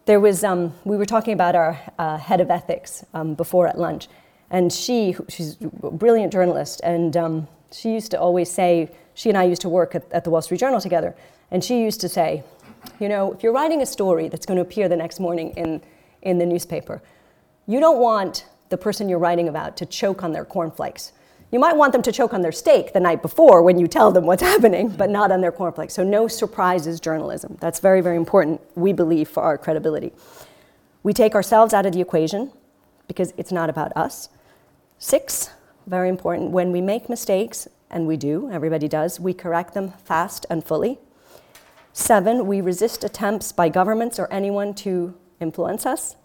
There 0.05 0.19
was, 0.19 0.43
um, 0.43 0.73
we 0.83 0.97
were 0.97 1.05
talking 1.05 1.33
about 1.33 1.55
our 1.55 1.79
uh, 1.97 2.17
head 2.17 2.41
of 2.41 2.49
ethics 2.49 3.05
um, 3.13 3.33
before 3.35 3.67
at 3.67 3.79
lunch, 3.79 4.07
and 4.49 4.73
she, 4.73 5.15
she's 5.29 5.57
a 5.61 5.91
brilliant 5.91 6.33
journalist, 6.33 6.81
and 6.83 7.15
um, 7.15 7.47
she 7.71 7.93
used 7.93 8.11
to 8.11 8.19
always 8.19 8.51
say, 8.51 8.89
she 9.13 9.29
and 9.29 9.37
I 9.37 9.43
used 9.43 9.61
to 9.61 9.69
work 9.69 9.95
at, 9.95 10.11
at 10.11 10.23
the 10.25 10.29
Wall 10.29 10.41
Street 10.41 10.59
Journal 10.59 10.81
together, 10.81 11.15
and 11.51 11.63
she 11.63 11.81
used 11.81 12.01
to 12.01 12.09
say, 12.09 12.43
you 12.99 13.07
know, 13.07 13.31
if 13.31 13.43
you're 13.43 13.53
writing 13.53 13.81
a 13.81 13.85
story 13.85 14.27
that's 14.27 14.45
going 14.45 14.57
to 14.57 14.61
appear 14.61 14.89
the 14.89 14.95
next 14.95 15.19
morning 15.19 15.51
in, 15.55 15.81
in 16.21 16.37
the 16.37 16.45
newspaper, 16.45 17.01
you 17.67 17.79
don't 17.79 17.99
want 17.99 18.45
the 18.69 18.77
person 18.77 19.09
you're 19.09 19.19
writing 19.19 19.47
about 19.47 19.77
to 19.77 19.85
choke 19.85 20.23
on 20.23 20.31
their 20.31 20.45
cornflakes. 20.45 21.11
You 21.51 21.59
might 21.59 21.75
want 21.75 21.91
them 21.91 22.01
to 22.03 22.11
choke 22.11 22.33
on 22.33 22.41
their 22.41 22.53
steak 22.53 22.93
the 22.93 22.99
night 22.99 23.21
before 23.21 23.61
when 23.61 23.77
you 23.77 23.87
tell 23.87 24.11
them 24.11 24.25
what's 24.25 24.41
happening, 24.53 24.89
but 24.89 25.09
not 25.09 25.31
on 25.31 25.41
their 25.41 25.51
cornflakes. 25.51 25.93
So, 25.93 26.03
no 26.03 26.27
surprises 26.27 26.99
journalism. 26.99 27.57
That's 27.59 27.79
very, 27.79 28.01
very 28.01 28.15
important, 28.15 28.61
we 28.75 28.93
believe, 28.93 29.27
for 29.27 29.43
our 29.43 29.57
credibility. 29.57 30.13
We 31.03 31.13
take 31.13 31.35
ourselves 31.35 31.73
out 31.73 31.85
of 31.85 31.93
the 31.93 32.01
equation 32.01 32.51
because 33.07 33.33
it's 33.35 33.51
not 33.51 33.69
about 33.69 33.95
us. 33.97 34.29
Six, 34.97 35.49
very 35.87 36.07
important, 36.07 36.51
when 36.51 36.71
we 36.71 36.79
make 36.79 37.09
mistakes, 37.09 37.67
and 37.91 38.07
we 38.07 38.17
do, 38.17 38.49
everybody 38.49 38.87
does, 38.87 39.19
we 39.19 39.33
correct 39.33 39.73
them 39.73 39.93
fast 40.05 40.45
and 40.49 40.63
fully. 40.63 40.97
Seven, 41.93 42.47
we 42.47 42.61
resist 42.61 43.03
attempts 43.03 43.51
by 43.51 43.67
governments 43.67 44.17
or 44.17 44.31
anyone 44.31 44.73
to 44.75 45.13
influence 45.41 45.85
us. 45.85 46.15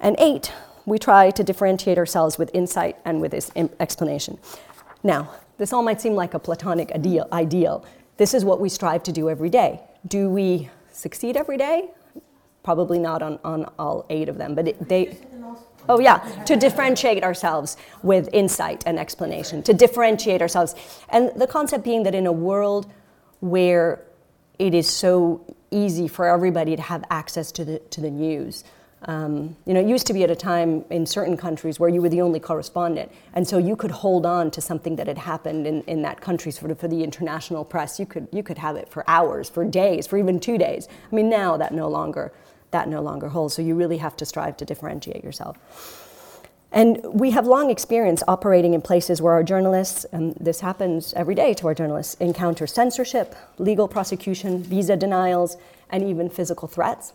And 0.00 0.16
eight, 0.18 0.52
we 0.86 0.98
try 0.98 1.30
to 1.30 1.44
differentiate 1.44 1.98
ourselves 1.98 2.38
with 2.38 2.50
insight 2.54 2.96
and 3.04 3.20
with 3.20 3.30
this 3.30 3.50
explanation. 3.80 4.38
Now, 5.02 5.30
this 5.58 5.72
all 5.72 5.82
might 5.82 6.00
seem 6.00 6.14
like 6.14 6.34
a 6.34 6.38
platonic 6.38 6.92
ideal, 6.92 7.28
ideal. 7.32 7.84
This 8.16 8.34
is 8.34 8.44
what 8.44 8.60
we 8.60 8.68
strive 8.68 9.02
to 9.04 9.12
do 9.12 9.30
every 9.30 9.50
day. 9.50 9.80
Do 10.06 10.28
we 10.28 10.68
succeed 10.92 11.36
every 11.36 11.56
day? 11.56 11.90
Probably 12.62 12.98
not 12.98 13.22
on, 13.22 13.38
on 13.44 13.70
all 13.78 14.06
eight 14.10 14.28
of 14.28 14.38
them, 14.38 14.54
but 14.54 14.68
it, 14.68 14.88
they. 14.88 15.18
Oh, 15.86 16.00
yeah, 16.00 16.18
to 16.46 16.56
differentiate 16.56 17.22
ourselves 17.22 17.76
with 18.02 18.30
insight 18.32 18.82
and 18.86 18.98
explanation, 18.98 19.62
to 19.64 19.74
differentiate 19.74 20.40
ourselves. 20.40 20.74
And 21.10 21.30
the 21.36 21.46
concept 21.46 21.84
being 21.84 22.04
that 22.04 22.14
in 22.14 22.26
a 22.26 22.32
world 22.32 22.90
where 23.40 24.02
it 24.58 24.72
is 24.72 24.88
so 24.88 25.44
easy 25.74 26.08
for 26.08 26.26
everybody 26.26 26.76
to 26.76 26.82
have 26.82 27.04
access 27.10 27.52
to 27.52 27.64
the, 27.64 27.78
to 27.90 28.00
the 28.00 28.10
news, 28.10 28.64
um, 29.06 29.56
you 29.66 29.74
know, 29.74 29.80
it 29.80 29.86
used 29.86 30.06
to 30.06 30.14
be 30.14 30.22
at 30.22 30.30
a 30.30 30.36
time 30.36 30.84
in 30.88 31.04
certain 31.04 31.36
countries 31.36 31.78
where 31.78 31.90
you 31.90 32.00
were 32.00 32.08
the 32.08 32.22
only 32.22 32.40
correspondent, 32.40 33.12
and 33.34 33.46
so 33.46 33.58
you 33.58 33.76
could 33.76 33.90
hold 33.90 34.24
on 34.24 34.50
to 34.52 34.60
something 34.60 34.96
that 34.96 35.06
had 35.06 35.18
happened 35.18 35.66
in, 35.66 35.82
in 35.82 36.02
that 36.02 36.22
country, 36.22 36.50
sort 36.50 36.70
of 36.70 36.78
for 36.78 36.88
the 36.88 37.04
international 37.04 37.64
press. 37.64 38.00
You 38.00 38.06
could 38.06 38.28
you 38.32 38.42
could 38.42 38.56
have 38.56 38.76
it 38.76 38.88
for 38.88 39.04
hours, 39.06 39.50
for 39.50 39.64
days, 39.64 40.06
for 40.06 40.16
even 40.16 40.40
two 40.40 40.56
days. 40.56 40.88
I 41.12 41.14
mean, 41.14 41.28
now 41.28 41.58
that 41.58 41.74
no 41.74 41.88
longer 41.88 42.32
that 42.70 42.88
no 42.88 43.02
longer 43.02 43.28
holds. 43.28 43.54
So 43.54 43.62
you 43.62 43.74
really 43.74 43.98
have 43.98 44.16
to 44.16 44.24
strive 44.24 44.56
to 44.56 44.64
differentiate 44.64 45.22
yourself. 45.22 45.58
And 46.74 46.98
we 47.04 47.30
have 47.30 47.46
long 47.46 47.70
experience 47.70 48.24
operating 48.26 48.74
in 48.74 48.82
places 48.82 49.22
where 49.22 49.32
our 49.32 49.44
journalists, 49.44 50.04
and 50.06 50.34
this 50.34 50.58
happens 50.58 51.14
every 51.14 51.36
day 51.36 51.54
to 51.54 51.68
our 51.68 51.74
journalists, 51.74 52.14
encounter 52.14 52.66
censorship, 52.66 53.36
legal 53.58 53.86
prosecution, 53.86 54.60
visa 54.60 54.96
denials, 54.96 55.56
and 55.88 56.02
even 56.02 56.28
physical 56.28 56.66
threats. 56.66 57.12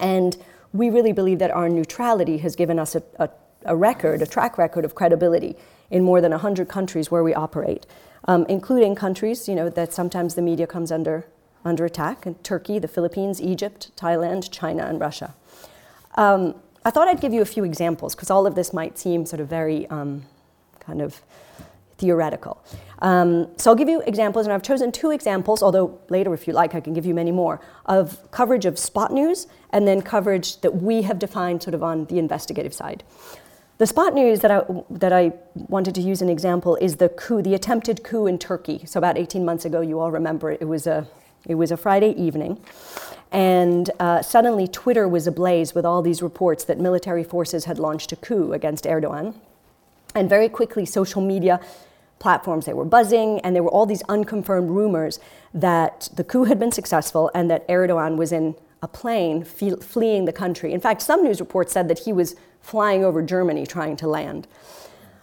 And 0.00 0.38
we 0.72 0.88
really 0.88 1.12
believe 1.12 1.38
that 1.40 1.50
our 1.50 1.68
neutrality 1.68 2.38
has 2.38 2.56
given 2.56 2.78
us 2.78 2.94
a, 2.94 3.02
a, 3.18 3.28
a 3.66 3.76
record, 3.76 4.22
a 4.22 4.26
track 4.26 4.56
record 4.56 4.86
of 4.86 4.94
credibility 4.94 5.54
in 5.90 6.02
more 6.02 6.22
than 6.22 6.30
100 6.30 6.66
countries 6.66 7.10
where 7.10 7.22
we 7.22 7.34
operate, 7.34 7.84
um, 8.24 8.46
including 8.48 8.94
countries 8.94 9.50
you 9.50 9.54
know, 9.54 9.68
that 9.68 9.92
sometimes 9.92 10.34
the 10.34 10.40
media 10.40 10.66
comes 10.66 10.90
under, 10.90 11.26
under 11.62 11.84
attack, 11.84 12.26
Turkey, 12.42 12.78
the 12.78 12.88
Philippines, 12.88 13.38
Egypt, 13.38 13.90
Thailand, 13.96 14.50
China, 14.50 14.86
and 14.86 14.98
Russia. 14.98 15.34
Um, 16.14 16.54
I 16.86 16.90
thought 16.90 17.08
I'd 17.08 17.20
give 17.20 17.34
you 17.34 17.42
a 17.42 17.46
few 17.46 17.64
examples 17.64 18.14
because 18.14 18.30
all 18.30 18.46
of 18.46 18.54
this 18.54 18.72
might 18.72 18.96
seem 18.96 19.26
sort 19.26 19.40
of 19.40 19.48
very 19.48 19.88
um, 19.88 20.22
kind 20.78 21.02
of 21.02 21.20
theoretical. 21.98 22.64
Um, 23.00 23.48
so 23.56 23.70
I'll 23.70 23.76
give 23.76 23.88
you 23.88 24.02
examples, 24.06 24.46
and 24.46 24.52
I've 24.52 24.62
chosen 24.62 24.92
two 24.92 25.10
examples, 25.10 25.64
although 25.64 25.98
later, 26.10 26.32
if 26.32 26.46
you 26.46 26.52
like, 26.52 26.76
I 26.76 26.80
can 26.80 26.92
give 26.94 27.04
you 27.04 27.12
many 27.12 27.32
more, 27.32 27.60
of 27.86 28.30
coverage 28.30 28.66
of 28.66 28.78
spot 28.78 29.12
news 29.12 29.48
and 29.70 29.88
then 29.88 30.00
coverage 30.00 30.60
that 30.60 30.76
we 30.76 31.02
have 31.02 31.18
defined 31.18 31.60
sort 31.60 31.74
of 31.74 31.82
on 31.82 32.04
the 32.04 32.20
investigative 32.20 32.72
side. 32.72 33.02
The 33.78 33.86
spot 33.88 34.14
news 34.14 34.38
that 34.40 34.52
I, 34.52 34.62
that 34.88 35.12
I 35.12 35.32
wanted 35.54 35.96
to 35.96 36.00
use 36.00 36.22
an 36.22 36.28
example 36.28 36.76
is 36.76 36.96
the 36.96 37.08
coup, 37.08 37.42
the 37.42 37.54
attempted 37.54 38.04
coup 38.04 38.28
in 38.28 38.38
Turkey. 38.38 38.86
So 38.86 38.98
about 38.98 39.18
18 39.18 39.44
months 39.44 39.64
ago, 39.64 39.80
you 39.80 39.98
all 39.98 40.12
remember 40.12 40.52
it, 40.52 40.62
it 40.62 40.66
was 40.66 40.86
a, 40.86 41.08
it 41.46 41.56
was 41.56 41.72
a 41.72 41.76
Friday 41.76 42.10
evening. 42.12 42.60
And 43.32 43.90
uh, 43.98 44.22
suddenly, 44.22 44.68
Twitter 44.68 45.08
was 45.08 45.26
ablaze 45.26 45.74
with 45.74 45.84
all 45.84 46.02
these 46.02 46.22
reports 46.22 46.64
that 46.64 46.78
military 46.78 47.24
forces 47.24 47.64
had 47.64 47.78
launched 47.78 48.12
a 48.12 48.16
coup 48.16 48.52
against 48.52 48.84
Erdogan. 48.84 49.34
And 50.14 50.28
very 50.28 50.48
quickly, 50.48 50.86
social 50.86 51.20
media 51.20 51.60
platforms. 52.18 52.66
They 52.66 52.72
were 52.72 52.84
buzzing, 52.84 53.40
and 53.40 53.54
there 53.54 53.62
were 53.62 53.70
all 53.70 53.86
these 53.86 54.02
unconfirmed 54.08 54.70
rumors 54.70 55.20
that 55.52 56.08
the 56.16 56.24
coup 56.24 56.44
had 56.44 56.58
been 56.58 56.72
successful 56.72 57.30
and 57.34 57.50
that 57.50 57.66
Erdogan 57.68 58.16
was 58.16 58.32
in 58.32 58.54
a 58.82 58.88
plane 58.88 59.44
fleeing 59.44 60.24
the 60.24 60.32
country. 60.32 60.72
In 60.72 60.80
fact, 60.80 61.02
some 61.02 61.22
news 61.22 61.40
reports 61.40 61.72
said 61.72 61.88
that 61.88 62.00
he 62.00 62.12
was 62.12 62.36
flying 62.60 63.04
over 63.04 63.22
Germany 63.22 63.66
trying 63.66 63.96
to 63.96 64.06
land. 64.08 64.46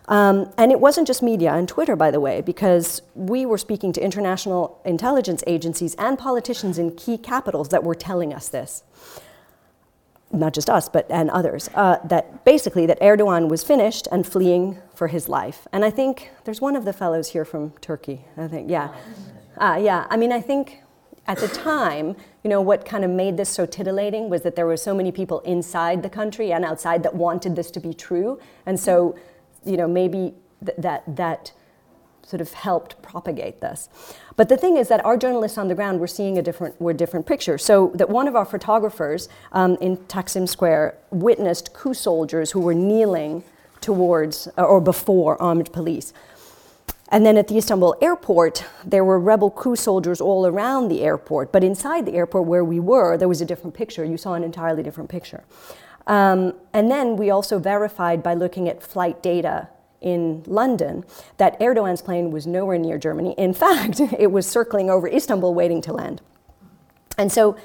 Um, 0.07 0.51
and 0.57 0.71
it 0.71 0.79
wasn't 0.79 1.07
just 1.07 1.23
media 1.23 1.53
and 1.53 1.67
Twitter, 1.67 1.95
by 1.95 2.11
the 2.11 2.19
way, 2.19 2.41
because 2.41 3.01
we 3.15 3.45
were 3.45 3.57
speaking 3.57 3.93
to 3.93 4.03
international 4.03 4.81
intelligence 4.83 5.43
agencies 5.47 5.95
and 5.95 6.19
politicians 6.19 6.77
in 6.77 6.95
key 6.95 7.17
capitals 7.17 7.69
that 7.69 7.83
were 7.83 7.95
telling 7.95 8.33
us 8.33 8.49
this 8.49 8.83
not 10.33 10.53
just 10.53 10.69
us, 10.69 10.89
but 10.89 11.05
and 11.09 11.29
others, 11.29 11.69
uh, 11.75 11.97
that 12.05 12.43
basically 12.43 12.85
that 12.87 12.99
Erdogan 12.99 13.47
was 13.49 13.63
finished 13.63 14.07
and 14.11 14.25
fleeing 14.25 14.79
for 14.95 15.07
his 15.07 15.29
life. 15.29 15.67
And 15.71 15.85
I 15.85 15.91
think 15.91 16.31
there's 16.43 16.59
one 16.59 16.75
of 16.75 16.85
the 16.85 16.93
fellows 16.93 17.29
here 17.29 17.45
from 17.45 17.71
Turkey. 17.81 18.25
I 18.35 18.47
think, 18.47 18.69
yeah, 18.69 18.93
uh, 19.57 19.79
yeah. 19.81 20.07
I 20.09 20.17
mean, 20.17 20.31
I 20.31 20.41
think 20.41 20.81
at 21.27 21.37
the 21.37 21.47
time, 21.47 22.15
you 22.43 22.49
know, 22.49 22.59
what 22.59 22.83
kind 22.83 23.05
of 23.05 23.11
made 23.11 23.37
this 23.37 23.49
so 23.49 23.65
titillating 23.65 24.29
was 24.29 24.41
that 24.41 24.55
there 24.55 24.65
were 24.65 24.75
so 24.75 24.93
many 24.93 25.11
people 25.11 25.39
inside 25.41 26.03
the 26.03 26.09
country 26.09 26.51
and 26.51 26.65
outside 26.65 27.03
that 27.03 27.15
wanted 27.15 27.55
this 27.55 27.69
to 27.71 27.79
be 27.79 27.93
true, 27.93 28.39
and 28.65 28.79
so, 28.79 29.15
you 29.65 29.77
know, 29.77 29.87
maybe 29.87 30.33
th- 30.65 30.77
that 30.77 31.03
that 31.15 31.51
sort 32.25 32.41
of 32.41 32.53
helped 32.53 33.01
propagate 33.01 33.61
this. 33.61 33.89
But 34.35 34.49
the 34.49 34.57
thing 34.57 34.77
is 34.77 34.87
that 34.87 35.03
our 35.05 35.17
journalists 35.17 35.57
on 35.57 35.67
the 35.67 35.75
ground 35.75 35.99
were 35.99 36.07
seeing 36.07 36.37
a 36.37 36.41
different, 36.41 36.79
were 36.79 36.93
different 36.93 37.25
picture. 37.25 37.57
So 37.57 37.91
that 37.95 38.09
one 38.09 38.27
of 38.27 38.35
our 38.35 38.45
photographers 38.45 39.29
um, 39.51 39.77
in 39.81 39.97
Taksim 39.97 40.47
Square 40.47 40.97
witnessed 41.11 41.73
coup 41.73 41.93
soldiers 41.93 42.51
who 42.51 42.61
were 42.61 42.73
kneeling 42.73 43.43
towards 43.81 44.47
uh, 44.57 44.63
or 44.63 44.79
before 44.79 45.39
armed 45.41 45.71
police. 45.73 46.13
And 47.09 47.25
then 47.25 47.37
at 47.37 47.47
the 47.47 47.57
Istanbul 47.57 47.95
airport, 48.01 48.65
there 48.83 49.05
were 49.05 49.19
rebel 49.19 49.51
coup 49.51 49.75
soldiers 49.75 50.19
all 50.19 50.47
around 50.47 50.87
the 50.87 51.01
airport. 51.03 51.51
But 51.51 51.63
inside 51.63 52.05
the 52.07 52.13
airport 52.13 52.45
where 52.47 52.63
we 52.63 52.79
were, 52.79 53.17
there 53.17 53.27
was 53.27 53.41
a 53.41 53.45
different 53.45 53.75
picture. 53.75 54.03
You 54.03 54.17
saw 54.17 54.33
an 54.33 54.43
entirely 54.43 54.81
different 54.81 55.11
picture. 55.11 55.43
Um, 56.07 56.53
and 56.73 56.91
then 56.91 57.15
we 57.15 57.29
also 57.29 57.59
verified 57.59 58.21
by 58.21 58.33
looking 58.33 58.67
at 58.67 58.83
flight 58.83 59.23
data 59.23 59.69
in 60.01 60.43
London 60.45 61.05
that 61.37 61.57
Erdogan's 61.59 62.01
plane 62.01 62.29
was 62.31 62.45
nowhere 62.45 62.77
near 62.77 62.97
Germany. 62.97 63.33
In 63.37 63.53
fact, 63.53 63.99
it 64.19 64.31
was 64.31 64.45
circling 64.45 64.89
over 64.89 65.07
Istanbul 65.07 65.53
waiting 65.53 65.81
to 65.81 65.93
land. 65.93 66.21
And 67.17 67.31
so, 67.31 67.55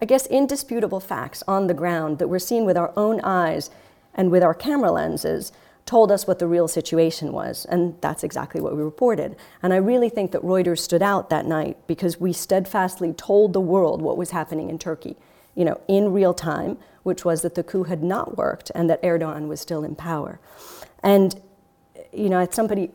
I 0.00 0.04
guess 0.04 0.26
indisputable 0.26 1.00
facts 1.00 1.42
on 1.48 1.68
the 1.68 1.74
ground 1.74 2.18
that 2.18 2.28
we're 2.28 2.38
seeing 2.38 2.66
with 2.66 2.76
our 2.76 2.92
own 2.96 3.18
eyes 3.22 3.70
and 4.14 4.30
with 4.30 4.42
our 4.42 4.52
camera 4.52 4.90
lenses 4.90 5.52
told 5.86 6.10
us 6.10 6.26
what 6.26 6.40
the 6.40 6.48
real 6.48 6.66
situation 6.68 7.32
was, 7.32 7.64
and 7.66 7.96
that's 8.00 8.24
exactly 8.24 8.60
what 8.60 8.76
we 8.76 8.82
reported. 8.82 9.36
And 9.62 9.72
I 9.72 9.76
really 9.76 10.08
think 10.08 10.32
that 10.32 10.42
Reuters 10.42 10.80
stood 10.80 11.02
out 11.02 11.30
that 11.30 11.46
night 11.46 11.78
because 11.86 12.20
we 12.20 12.32
steadfastly 12.32 13.12
told 13.12 13.52
the 13.52 13.60
world 13.60 14.02
what 14.02 14.16
was 14.16 14.32
happening 14.32 14.68
in 14.68 14.78
Turkey, 14.78 15.16
you 15.56 15.64
know, 15.64 15.80
in 15.88 16.12
real 16.12 16.34
time, 16.34 16.78
which 17.02 17.24
was 17.24 17.42
that 17.42 17.56
the 17.56 17.64
coup 17.64 17.84
had 17.84 18.02
not 18.02 18.36
worked 18.36 18.70
and 18.74 18.88
that 18.88 19.02
Erdogan 19.02 19.48
was 19.48 19.60
still 19.60 19.82
in 19.82 19.96
power. 19.96 20.38
And 21.02 21.40
you 22.12 22.28
know, 22.28 22.40
it's 22.40 22.56
somebody, 22.56 22.90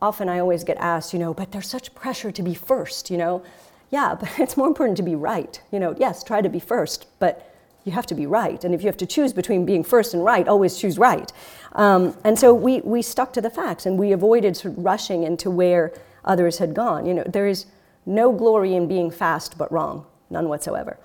often 0.00 0.28
I 0.28 0.38
always 0.38 0.64
get 0.64 0.76
asked, 0.78 1.12
you 1.12 1.18
know, 1.18 1.34
but 1.34 1.52
there's 1.52 1.68
such 1.68 1.94
pressure 1.94 2.32
to 2.32 2.42
be 2.42 2.54
first, 2.54 3.10
you 3.10 3.18
know. 3.18 3.42
Yeah, 3.90 4.14
but 4.20 4.30
it's 4.38 4.56
more 4.56 4.68
important 4.68 4.96
to 4.98 5.02
be 5.02 5.14
right. 5.14 5.60
You 5.70 5.80
know, 5.80 5.94
yes, 5.98 6.22
try 6.22 6.40
to 6.40 6.48
be 6.48 6.60
first, 6.60 7.06
but 7.18 7.48
you 7.84 7.92
have 7.92 8.06
to 8.06 8.14
be 8.14 8.26
right. 8.26 8.62
And 8.62 8.74
if 8.74 8.82
you 8.82 8.86
have 8.86 8.96
to 8.98 9.06
choose 9.06 9.32
between 9.32 9.66
being 9.66 9.82
first 9.82 10.14
and 10.14 10.24
right, 10.24 10.46
always 10.46 10.78
choose 10.78 10.98
right. 10.98 11.32
Um, 11.72 12.16
and 12.24 12.38
so 12.38 12.54
we, 12.54 12.80
we 12.82 13.02
stuck 13.02 13.32
to 13.32 13.40
the 13.40 13.50
facts 13.50 13.86
and 13.86 13.98
we 13.98 14.12
avoided 14.12 14.56
sort 14.56 14.78
of 14.78 14.84
rushing 14.84 15.24
into 15.24 15.50
where 15.50 15.92
others 16.24 16.58
had 16.58 16.74
gone. 16.74 17.06
You 17.06 17.14
know, 17.14 17.24
there 17.24 17.48
is 17.48 17.66
no 18.06 18.32
glory 18.32 18.74
in 18.74 18.86
being 18.86 19.10
fast 19.10 19.58
but 19.58 19.70
wrong, 19.72 20.06
none 20.30 20.48
whatsoever. 20.48 20.98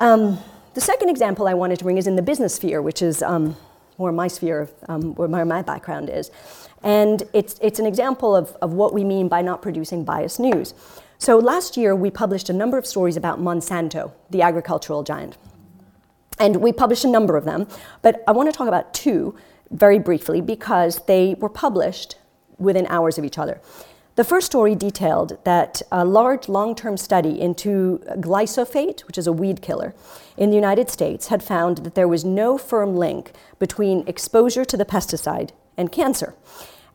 Um, 0.00 0.38
the 0.74 0.80
second 0.80 1.08
example 1.08 1.46
I 1.46 1.54
wanted 1.54 1.78
to 1.78 1.84
bring 1.84 1.98
is 1.98 2.06
in 2.06 2.16
the 2.16 2.22
business 2.22 2.56
sphere, 2.56 2.82
which 2.82 3.00
is 3.00 3.22
um, 3.22 3.56
more 3.96 4.10
my 4.10 4.26
sphere, 4.26 4.68
um, 4.88 5.14
where 5.14 5.28
my, 5.28 5.44
my 5.44 5.62
background 5.62 6.10
is. 6.10 6.30
And 6.82 7.22
it's, 7.32 7.58
it's 7.62 7.78
an 7.78 7.86
example 7.86 8.34
of, 8.34 8.56
of 8.60 8.72
what 8.72 8.92
we 8.92 9.04
mean 9.04 9.28
by 9.28 9.40
not 9.40 9.62
producing 9.62 10.04
biased 10.04 10.40
news. 10.40 10.74
So 11.18 11.38
last 11.38 11.76
year, 11.76 11.94
we 11.94 12.10
published 12.10 12.50
a 12.50 12.52
number 12.52 12.76
of 12.76 12.86
stories 12.86 13.16
about 13.16 13.40
Monsanto, 13.40 14.12
the 14.30 14.42
agricultural 14.42 15.04
giant. 15.04 15.36
And 16.38 16.56
we 16.56 16.72
published 16.72 17.04
a 17.04 17.08
number 17.08 17.36
of 17.36 17.44
them, 17.44 17.68
but 18.02 18.24
I 18.26 18.32
want 18.32 18.52
to 18.52 18.56
talk 18.56 18.66
about 18.66 18.92
two 18.92 19.36
very 19.70 20.00
briefly 20.00 20.40
because 20.40 20.98
they 21.06 21.34
were 21.38 21.48
published 21.48 22.16
within 22.58 22.86
hours 22.88 23.16
of 23.16 23.24
each 23.24 23.38
other. 23.38 23.60
The 24.16 24.24
first 24.24 24.46
story 24.46 24.76
detailed 24.76 25.38
that 25.42 25.82
a 25.90 26.04
large 26.04 26.48
long 26.48 26.76
term 26.76 26.96
study 26.96 27.40
into 27.40 27.98
glyphosate, 28.20 29.00
which 29.00 29.18
is 29.18 29.26
a 29.26 29.32
weed 29.32 29.60
killer, 29.60 29.92
in 30.36 30.50
the 30.50 30.56
United 30.56 30.88
States 30.88 31.28
had 31.28 31.42
found 31.42 31.78
that 31.78 31.96
there 31.96 32.06
was 32.06 32.24
no 32.24 32.56
firm 32.56 32.94
link 32.96 33.32
between 33.58 34.06
exposure 34.06 34.64
to 34.64 34.76
the 34.76 34.84
pesticide 34.84 35.50
and 35.76 35.90
cancer. 35.90 36.34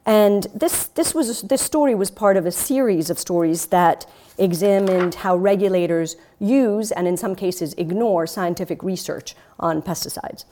And 0.05 0.47
this, 0.55 0.87
this, 0.87 1.13
was, 1.13 1.41
this 1.41 1.61
story 1.61 1.93
was 1.93 2.09
part 2.09 2.37
of 2.37 2.45
a 2.45 2.51
series 2.51 3.09
of 3.09 3.19
stories 3.19 3.67
that 3.67 4.09
examined 4.37 5.15
how 5.15 5.35
regulators 5.35 6.15
use 6.39 6.89
and 6.89 7.05
in 7.05 7.17
some 7.17 7.35
cases 7.35 7.73
ignore 7.73 8.27
scientific 8.27 8.81
research 8.81 9.35
on 9.59 9.81
pesticides. 9.81 10.45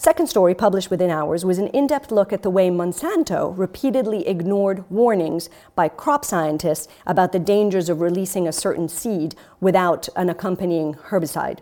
Second 0.00 0.28
story, 0.28 0.54
published 0.54 0.92
within 0.92 1.10
hours, 1.10 1.44
was 1.44 1.58
an 1.58 1.66
in 1.68 1.88
depth 1.88 2.12
look 2.12 2.32
at 2.32 2.42
the 2.42 2.50
way 2.50 2.70
Monsanto 2.70 3.52
repeatedly 3.58 4.28
ignored 4.28 4.88
warnings 4.88 5.50
by 5.74 5.88
crop 5.88 6.24
scientists 6.24 6.86
about 7.04 7.32
the 7.32 7.40
dangers 7.40 7.88
of 7.88 8.00
releasing 8.00 8.46
a 8.46 8.52
certain 8.52 8.88
seed 8.88 9.34
without 9.60 10.08
an 10.14 10.30
accompanying 10.30 10.94
herbicide. 10.94 11.58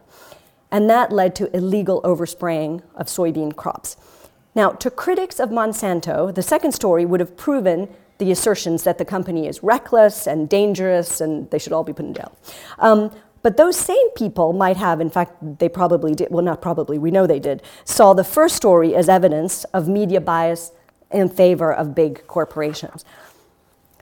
And 0.70 0.90
that 0.90 1.10
led 1.10 1.34
to 1.36 1.56
illegal 1.56 2.02
overspraying 2.02 2.82
of 2.94 3.06
soybean 3.06 3.56
crops. 3.56 3.96
Now, 4.54 4.68
to 4.70 4.90
critics 4.90 5.40
of 5.40 5.48
Monsanto, 5.48 6.34
the 6.34 6.42
second 6.42 6.72
story 6.72 7.06
would 7.06 7.20
have 7.20 7.38
proven 7.38 7.88
the 8.18 8.30
assertions 8.30 8.82
that 8.82 8.98
the 8.98 9.04
company 9.06 9.46
is 9.46 9.62
reckless 9.62 10.26
and 10.26 10.46
dangerous 10.46 11.22
and 11.22 11.50
they 11.50 11.58
should 11.58 11.72
all 11.72 11.84
be 11.84 11.94
put 11.94 12.04
in 12.04 12.12
jail. 12.12 12.36
Um, 12.78 13.10
but 13.46 13.56
those 13.56 13.76
same 13.76 14.10
people 14.16 14.52
might 14.52 14.76
have, 14.76 15.00
in 15.00 15.08
fact, 15.08 15.36
they 15.60 15.68
probably 15.68 16.16
did, 16.16 16.32
well, 16.32 16.42
not 16.42 16.60
probably, 16.60 16.98
we 16.98 17.12
know 17.12 17.28
they 17.28 17.38
did, 17.38 17.62
saw 17.84 18.12
the 18.12 18.24
first 18.24 18.56
story 18.56 18.92
as 18.96 19.08
evidence 19.08 19.62
of 19.66 19.86
media 19.86 20.20
bias 20.20 20.72
in 21.12 21.28
favor 21.28 21.72
of 21.72 21.94
big 21.94 22.26
corporations. 22.26 23.04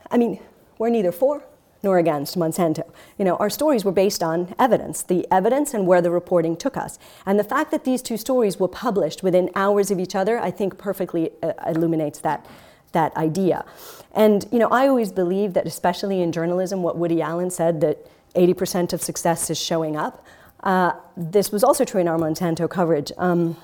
I 0.09 0.17
mean, 0.17 0.39
we're 0.79 0.89
neither 0.89 1.11
for 1.11 1.43
nor 1.83 1.99
against 1.99 2.35
Monsanto. 2.35 2.91
You 3.19 3.25
know, 3.25 3.35
our 3.35 3.51
stories 3.51 3.85
were 3.85 3.91
based 3.91 4.23
on 4.23 4.55
evidence, 4.57 5.03
the 5.03 5.27
evidence 5.29 5.75
and 5.75 5.85
where 5.85 6.01
the 6.01 6.09
reporting 6.09 6.57
took 6.57 6.75
us. 6.75 6.97
And 7.23 7.37
the 7.37 7.43
fact 7.43 7.69
that 7.69 7.83
these 7.83 8.01
two 8.01 8.17
stories 8.17 8.59
were 8.59 8.67
published 8.67 9.21
within 9.21 9.51
hours 9.53 9.91
of 9.91 9.99
each 9.99 10.15
other, 10.15 10.39
I 10.39 10.49
think 10.49 10.79
perfectly 10.79 11.29
uh, 11.43 11.53
illuminates 11.67 12.17
that, 12.21 12.47
that 12.93 13.15
idea. 13.15 13.63
And, 14.11 14.47
you 14.51 14.57
know, 14.57 14.69
I 14.69 14.87
always 14.87 15.11
believe 15.11 15.53
that, 15.53 15.67
especially 15.67 16.23
in 16.23 16.31
journalism, 16.31 16.81
what 16.81 16.97
Woody 16.97 17.21
Allen 17.21 17.51
said, 17.51 17.79
that 17.81 18.07
80% 18.35 18.93
of 18.93 19.01
success 19.01 19.49
is 19.49 19.57
showing 19.57 19.95
up. 19.95 20.25
Uh, 20.63 20.93
this 21.15 21.51
was 21.51 21.63
also 21.63 21.85
true 21.85 22.01
in 22.01 22.07
our 22.07 22.17
Monsanto 22.17 22.69
coverage. 22.69 23.11
Um, 23.17 23.55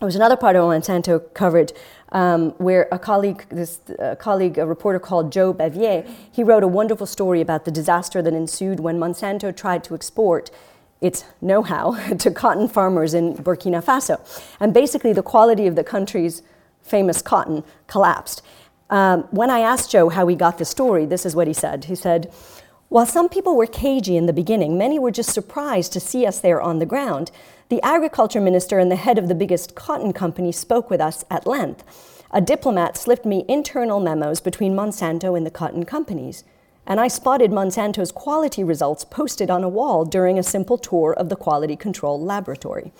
there 0.00 0.06
was 0.06 0.16
another 0.16 0.36
part 0.36 0.56
of 0.56 0.64
Monsanto 0.64 1.22
coverage 1.34 1.72
um, 2.12 2.52
where 2.52 2.88
a 2.90 2.98
colleague, 2.98 3.46
this 3.50 3.80
colleague, 4.18 4.56
a 4.56 4.66
reporter 4.66 4.98
called 4.98 5.30
Joe 5.30 5.52
Bavier, 5.52 6.08
he 6.32 6.42
wrote 6.42 6.62
a 6.62 6.68
wonderful 6.68 7.06
story 7.06 7.42
about 7.42 7.66
the 7.66 7.70
disaster 7.70 8.22
that 8.22 8.32
ensued 8.32 8.80
when 8.80 8.98
Monsanto 8.98 9.54
tried 9.54 9.84
to 9.84 9.94
export 9.94 10.50
its 11.00 11.24
know-how 11.40 11.92
to 12.18 12.30
cotton 12.30 12.68
farmers 12.68 13.14
in 13.14 13.34
Burkina 13.34 13.84
Faso. 13.84 14.18
And 14.58 14.72
basically 14.72 15.12
the 15.12 15.22
quality 15.22 15.66
of 15.66 15.76
the 15.76 15.84
country's 15.84 16.42
famous 16.82 17.20
cotton 17.22 17.62
collapsed. 17.86 18.42
Um, 18.88 19.22
when 19.30 19.50
I 19.50 19.60
asked 19.60 19.90
Joe 19.90 20.08
how 20.08 20.26
he 20.26 20.34
got 20.34 20.58
the 20.58 20.64
story, 20.64 21.06
this 21.06 21.24
is 21.24 21.36
what 21.36 21.46
he 21.46 21.52
said. 21.52 21.84
He 21.84 21.94
said, 21.94 22.32
while 22.90 23.06
some 23.06 23.28
people 23.28 23.56
were 23.56 23.66
cagey 23.66 24.16
in 24.16 24.26
the 24.26 24.32
beginning, 24.32 24.76
many 24.76 24.98
were 24.98 25.12
just 25.12 25.30
surprised 25.30 25.92
to 25.92 26.00
see 26.00 26.26
us 26.26 26.40
there 26.40 26.60
on 26.60 26.80
the 26.80 26.86
ground. 26.86 27.30
The 27.68 27.80
agriculture 27.82 28.40
minister 28.40 28.80
and 28.80 28.90
the 28.90 28.96
head 28.96 29.16
of 29.16 29.28
the 29.28 29.34
biggest 29.36 29.76
cotton 29.76 30.12
company 30.12 30.50
spoke 30.50 30.90
with 30.90 31.00
us 31.00 31.24
at 31.30 31.46
length. 31.46 31.84
A 32.32 32.40
diplomat 32.40 32.96
slipped 32.96 33.24
me 33.24 33.44
internal 33.48 34.00
memos 34.00 34.40
between 34.40 34.74
Monsanto 34.74 35.36
and 35.36 35.46
the 35.46 35.52
cotton 35.52 35.84
companies. 35.84 36.42
And 36.84 36.98
I 36.98 37.06
spotted 37.06 37.52
Monsanto's 37.52 38.10
quality 38.10 38.64
results 38.64 39.04
posted 39.04 39.50
on 39.50 39.62
a 39.62 39.68
wall 39.68 40.04
during 40.04 40.36
a 40.36 40.42
simple 40.42 40.76
tour 40.76 41.14
of 41.14 41.28
the 41.28 41.36
quality 41.36 41.76
control 41.76 42.20
laboratory. 42.20 42.90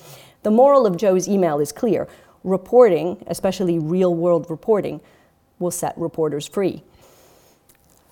The 0.44 0.52
moral 0.52 0.86
of 0.86 0.98
Joe's 0.98 1.26
email 1.28 1.58
is 1.58 1.72
clear 1.72 2.06
reporting, 2.44 3.24
especially 3.26 3.80
real 3.80 4.14
world 4.14 4.46
reporting, 4.48 5.00
will 5.58 5.72
set 5.72 5.98
reporters 5.98 6.46
free. 6.46 6.84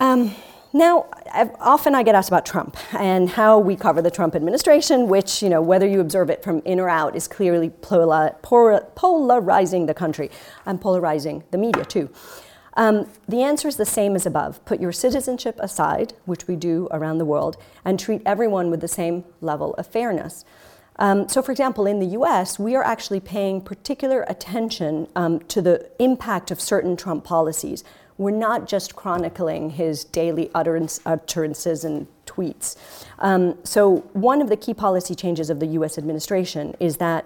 Um, 0.00 0.34
now, 0.72 1.06
often 1.60 1.94
I 1.94 2.02
get 2.02 2.14
asked 2.14 2.28
about 2.28 2.44
Trump 2.44 2.76
and 2.92 3.30
how 3.30 3.58
we 3.58 3.74
cover 3.74 4.02
the 4.02 4.10
Trump 4.10 4.34
administration, 4.34 5.08
which, 5.08 5.42
you 5.42 5.48
know, 5.48 5.62
whether 5.62 5.86
you 5.86 6.00
observe 6.00 6.28
it 6.28 6.42
from 6.42 6.60
in 6.60 6.78
or 6.78 6.90
out, 6.90 7.16
is 7.16 7.26
clearly 7.26 7.70
polarizing 7.70 9.86
the 9.86 9.94
country 9.94 10.30
and 10.66 10.80
polarizing 10.80 11.44
the 11.52 11.58
media 11.58 11.84
too. 11.84 12.10
Um, 12.74 13.10
the 13.26 13.42
answer 13.42 13.66
is 13.66 13.76
the 13.76 13.86
same 13.86 14.14
as 14.14 14.26
above. 14.26 14.64
Put 14.66 14.80
your 14.80 14.92
citizenship 14.92 15.56
aside, 15.58 16.12
which 16.26 16.46
we 16.46 16.54
do 16.54 16.86
around 16.90 17.18
the 17.18 17.24
world, 17.24 17.56
and 17.84 17.98
treat 17.98 18.22
everyone 18.26 18.70
with 18.70 18.80
the 18.80 18.88
same 18.88 19.24
level 19.40 19.74
of 19.74 19.86
fairness. 19.86 20.44
Um, 20.96 21.28
so, 21.28 21.42
for 21.42 21.50
example, 21.50 21.86
in 21.86 21.98
the 21.98 22.18
US, 22.18 22.58
we 22.58 22.76
are 22.76 22.84
actually 22.84 23.20
paying 23.20 23.60
particular 23.60 24.24
attention 24.28 25.08
um, 25.16 25.40
to 25.40 25.62
the 25.62 25.90
impact 25.98 26.50
of 26.50 26.60
certain 26.60 26.96
Trump 26.96 27.24
policies 27.24 27.84
we're 28.18 28.30
not 28.32 28.66
just 28.66 28.96
chronicling 28.96 29.70
his 29.70 30.04
daily 30.04 30.50
utterance, 30.54 31.00
utterances 31.06 31.84
and 31.84 32.08
tweets. 32.26 32.76
Um, 33.20 33.56
so, 33.64 33.98
one 34.12 34.42
of 34.42 34.48
the 34.48 34.56
key 34.56 34.74
policy 34.74 35.14
changes 35.14 35.48
of 35.50 35.60
the 35.60 35.66
US 35.66 35.96
administration 35.96 36.74
is 36.80 36.98
that 36.98 37.24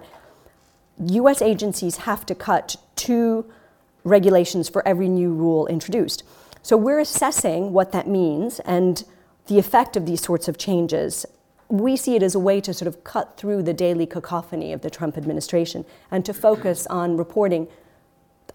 US 0.99 1.41
agencies 1.41 1.97
have 1.97 2.25
to 2.27 2.35
cut 2.35 2.77
two 2.95 3.51
regulations 4.03 4.69
for 4.69 4.87
every 4.87 5.09
new 5.09 5.33
rule 5.33 5.65
introduced. 5.67 6.23
So, 6.61 6.77
we're 6.77 6.99
assessing 6.99 7.73
what 7.73 7.91
that 7.91 8.07
means 8.07 8.59
and 8.59 9.03
the 9.47 9.57
effect 9.57 9.97
of 9.97 10.05
these 10.05 10.21
sorts 10.21 10.47
of 10.47 10.57
changes. 10.59 11.25
We 11.69 11.97
see 11.97 12.15
it 12.15 12.21
as 12.21 12.35
a 12.35 12.39
way 12.39 12.61
to 12.61 12.73
sort 12.73 12.87
of 12.87 13.03
cut 13.03 13.35
through 13.35 13.63
the 13.63 13.73
daily 13.73 14.05
cacophony 14.05 14.71
of 14.73 14.81
the 14.81 14.91
Trump 14.91 15.17
administration 15.17 15.85
and 16.11 16.23
to 16.23 16.33
focus 16.33 16.85
on 16.87 17.17
reporting 17.17 17.67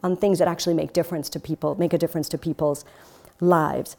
on 0.02 0.16
things 0.16 0.38
that 0.38 0.48
actually 0.48 0.74
make 0.74 0.92
difference 0.92 1.28
to 1.30 1.40
people, 1.40 1.74
make 1.76 1.92
a 1.92 1.98
difference 1.98 2.28
to 2.30 2.38
people's 2.38 2.84
lives. 3.40 3.96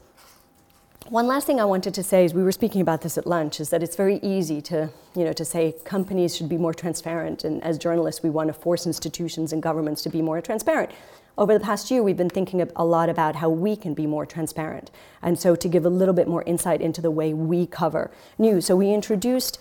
One 1.08 1.26
last 1.26 1.46
thing 1.46 1.58
I 1.58 1.64
wanted 1.64 1.94
to 1.94 2.02
say 2.04 2.24
is 2.24 2.34
we 2.34 2.44
were 2.44 2.52
speaking 2.52 2.80
about 2.80 3.00
this 3.00 3.18
at 3.18 3.26
lunch 3.26 3.58
is 3.58 3.70
that 3.70 3.82
it's 3.82 3.96
very 3.96 4.20
easy 4.22 4.60
to, 4.62 4.90
you 5.16 5.24
know, 5.24 5.32
to 5.32 5.44
say 5.44 5.74
companies 5.84 6.36
should 6.36 6.48
be 6.48 6.56
more 6.56 6.74
transparent 6.74 7.42
and 7.42 7.62
as 7.64 7.78
journalists 7.78 8.22
we 8.22 8.30
want 8.30 8.46
to 8.48 8.52
force 8.52 8.86
institutions 8.86 9.52
and 9.52 9.62
governments 9.62 10.02
to 10.02 10.08
be 10.08 10.22
more 10.22 10.40
transparent. 10.40 10.92
Over 11.36 11.54
the 11.54 11.64
past 11.64 11.90
year 11.90 12.02
we've 12.02 12.16
been 12.16 12.30
thinking 12.30 12.68
a 12.76 12.84
lot 12.84 13.08
about 13.08 13.34
how 13.36 13.48
we 13.48 13.74
can 13.74 13.92
be 13.92 14.06
more 14.06 14.24
transparent 14.24 14.90
and 15.20 15.38
so 15.38 15.56
to 15.56 15.68
give 15.68 15.84
a 15.84 15.88
little 15.88 16.14
bit 16.14 16.28
more 16.28 16.44
insight 16.44 16.80
into 16.80 17.00
the 17.00 17.10
way 17.10 17.34
we 17.34 17.66
cover 17.66 18.10
news. 18.38 18.66
So 18.66 18.76
we 18.76 18.92
introduced 18.92 19.58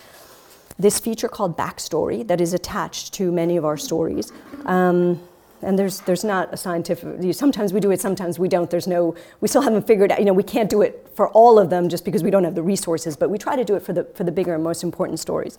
this 0.78 1.00
feature 1.00 1.28
called 1.28 1.58
Backstory 1.58 2.28
that 2.28 2.40
is 2.40 2.54
attached 2.54 3.14
to 3.16 3.32
many 3.32 3.58
of 3.58 3.66
our 3.66 3.78
stories. 3.78 4.32
Um, 4.66 5.20
and 5.62 5.78
there's 5.78 6.02
there's 6.02 6.24
not 6.24 6.54
a 6.54 6.58
scientific 6.58 7.34
sometimes 7.34 7.74
we 7.74 7.80
do 7.80 7.92
it 7.92 8.00
sometimes 8.00 8.40
we 8.40 8.48
don't. 8.48 8.70
There's 8.70 8.88
no 8.88 9.16
we 9.42 9.48
still 9.48 9.62
haven't 9.62 9.88
figured 9.88 10.12
out 10.12 10.20
you 10.20 10.26
know 10.26 10.34
we 10.34 10.44
can't 10.44 10.70
do 10.70 10.82
it 10.82 11.10
for 11.16 11.30
all 11.30 11.60
of 11.60 11.70
them 11.70 11.90
just 11.90 12.06
because 12.06 12.24
we 12.24 12.32
don't 12.32 12.44
have 12.44 12.56
the 12.56 12.64
resources 12.64 13.16
but 13.18 13.30
we 13.30 13.38
try 13.38 13.56
to 13.56 13.66
do 13.66 13.76
it 13.76 13.82
for 13.82 13.94
the 13.94 14.04
for 14.16 14.24
the 14.24 14.32
bigger 14.32 14.54
and 14.56 14.64
most 14.64 14.84
important 14.84 15.20
stories. 15.20 15.58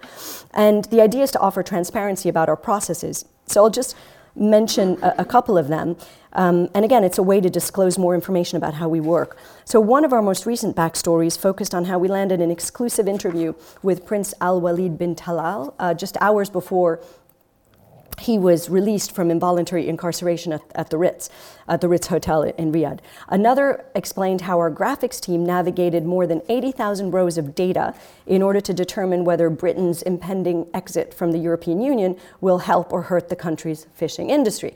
And 0.55 0.85
the 0.87 1.01
idea 1.01 1.23
is 1.23 1.31
to 1.33 1.41
offer 1.41 1.63
transparency 1.63 2.29
about 2.29 2.49
our 2.49 2.57
processes. 2.57 3.25
So 3.47 3.65
i'll 3.65 3.71
just 3.71 3.97
mention 4.37 4.97
a, 5.03 5.15
a 5.19 5.25
couple 5.25 5.59
of 5.59 5.69
them. 5.69 5.97
Um, 6.33 6.69
and 6.75 6.85
again 6.85 7.03
it's 7.03 7.19
a 7.19 7.23
way 7.23 7.41
to 7.41 7.51
disclose 7.51 7.99
more 7.99 8.15
information 8.15 8.57
about 8.57 8.75
how 8.75 8.89
we 8.89 9.01
work. 9.01 9.37
So 9.65 9.81
one 9.81 10.05
of 10.05 10.13
our 10.13 10.23
most 10.23 10.47
recent 10.47 10.77
backstories 10.77 11.39
focused 11.39 11.75
on 11.75 11.87
how 11.87 11.99
we 11.99 12.09
landed 12.09 12.41
an 12.41 12.51
exclusive 12.51 13.09
interview 13.09 13.55
with 13.83 14.07
prince 14.07 14.33
al 14.41 14.61
walid 14.61 14.97
bin 14.99 15.15
talal 15.17 15.75
uh, 15.79 15.95
just 15.95 16.17
hours 16.21 16.49
before 16.49 17.01
he 18.21 18.39
was 18.39 18.69
released 18.69 19.13
from 19.13 19.31
involuntary 19.31 19.89
incarceration 19.89 20.53
at, 20.53 20.63
at, 20.75 20.91
the 20.91 20.99
Ritz, 20.99 21.31
at 21.67 21.81
the 21.81 21.89
Ritz 21.89 22.09
Hotel 22.09 22.43
in 22.43 22.73
Riyadh. 22.73 23.01
Another 23.29 23.85
explained 23.95 24.43
how 24.43 24.59
our 24.59 24.71
graphics 24.71 25.21
team 25.21 25.45
navigated 25.45 26.05
more 26.05 26.27
than 26.27 26.43
80,000 26.49 27.11
rows 27.11 27.39
of 27.39 27.55
data 27.55 27.95
in 28.27 28.43
order 28.43 28.61
to 28.61 28.75
determine 28.75 29.25
whether 29.25 29.49
Britain's 29.51 30.03
impending 30.03 30.67
exit 30.75 31.15
from 31.15 31.33
the 31.33 31.39
European 31.39 31.81
Union 31.81 32.17
will 32.41 32.59
help 32.59 32.93
or 32.93 33.03
hurt 33.03 33.29
the 33.29 33.37
country's 33.37 33.87
fishing 33.95 34.31
industry. 34.31 34.75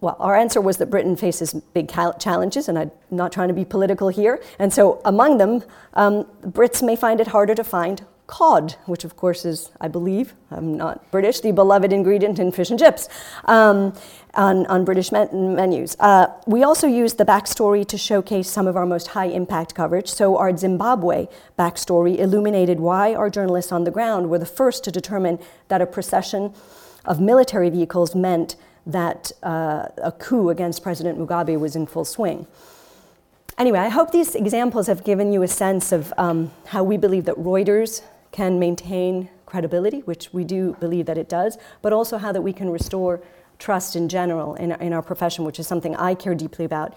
Well, 0.00 0.16
our 0.20 0.36
answer 0.36 0.60
was 0.60 0.76
that 0.76 0.90
Britain 0.90 1.16
faces 1.16 1.54
big 1.72 1.88
challenges, 1.88 2.68
and 2.68 2.78
I'm 2.78 2.90
not 3.10 3.32
trying 3.32 3.48
to 3.48 3.54
be 3.54 3.64
political 3.64 4.08
here. 4.08 4.42
And 4.58 4.72
so, 4.72 5.00
among 5.06 5.38
them, 5.38 5.64
um, 5.94 6.24
Brits 6.42 6.82
may 6.82 6.96
find 6.96 7.18
it 7.18 7.28
harder 7.28 7.54
to 7.54 7.64
find 7.64 8.04
cod, 8.26 8.72
which 8.86 9.04
of 9.04 9.16
course 9.16 9.44
is, 9.44 9.70
I 9.80 9.88
believe, 9.88 10.34
I'm 10.50 10.76
not 10.76 11.10
British, 11.10 11.40
the 11.40 11.52
beloved 11.52 11.92
ingredient 11.92 12.38
in 12.38 12.50
fish 12.50 12.70
and 12.70 12.78
chips 12.78 13.08
um, 13.44 13.92
on, 14.34 14.66
on, 14.66 14.84
British 14.84 15.12
men- 15.12 15.54
menus. 15.54 15.96
Uh, 16.00 16.26
we 16.46 16.64
also 16.64 16.86
used 16.86 17.18
the 17.18 17.24
backstory 17.24 17.86
to 17.86 17.96
showcase 17.96 18.48
some 18.48 18.66
of 18.66 18.76
our 18.76 18.86
most 18.86 19.08
high 19.08 19.26
impact 19.26 19.74
coverage. 19.74 20.08
So, 20.08 20.36
our 20.36 20.56
Zimbabwe 20.56 21.28
backstory 21.58 22.18
illuminated 22.18 22.80
why 22.80 23.14
our 23.14 23.30
journalists 23.30 23.72
on 23.72 23.84
the 23.84 23.90
ground 23.90 24.28
were 24.28 24.38
the 24.38 24.46
first 24.46 24.82
to 24.84 24.90
determine 24.90 25.38
that 25.68 25.80
a 25.80 25.86
procession 25.86 26.52
of 27.04 27.20
military 27.20 27.70
vehicles 27.70 28.14
meant 28.14 28.56
that 28.84 29.32
uh, 29.42 29.88
a 29.98 30.12
coup 30.12 30.50
against 30.50 30.82
President 30.82 31.18
Mugabe 31.18 31.58
was 31.58 31.76
in 31.76 31.86
full 31.86 32.04
swing. 32.04 32.46
Anyway, 33.58 33.78
I 33.78 33.88
hope 33.88 34.10
these 34.10 34.34
examples 34.34 34.86
have 34.86 35.02
given 35.02 35.32
you 35.32 35.42
a 35.42 35.48
sense 35.48 35.90
of 35.90 36.12
um, 36.18 36.50
how 36.66 36.84
we 36.84 36.98
believe 36.98 37.24
that 37.24 37.36
Reuters 37.36 38.02
can 38.36 38.58
maintain 38.58 39.30
credibility, 39.46 40.00
which 40.00 40.30
we 40.30 40.44
do 40.44 40.76
believe 40.78 41.06
that 41.06 41.16
it 41.16 41.26
does, 41.26 41.56
but 41.80 41.90
also 41.90 42.18
how 42.18 42.32
that 42.32 42.42
we 42.42 42.52
can 42.52 42.68
restore 42.68 43.18
trust 43.58 43.96
in 43.96 44.10
general 44.10 44.54
in, 44.56 44.72
in 44.72 44.92
our 44.92 45.00
profession, 45.00 45.42
which 45.42 45.58
is 45.58 45.66
something 45.66 45.96
I 45.96 46.14
care 46.14 46.34
deeply 46.34 46.66
about. 46.66 46.94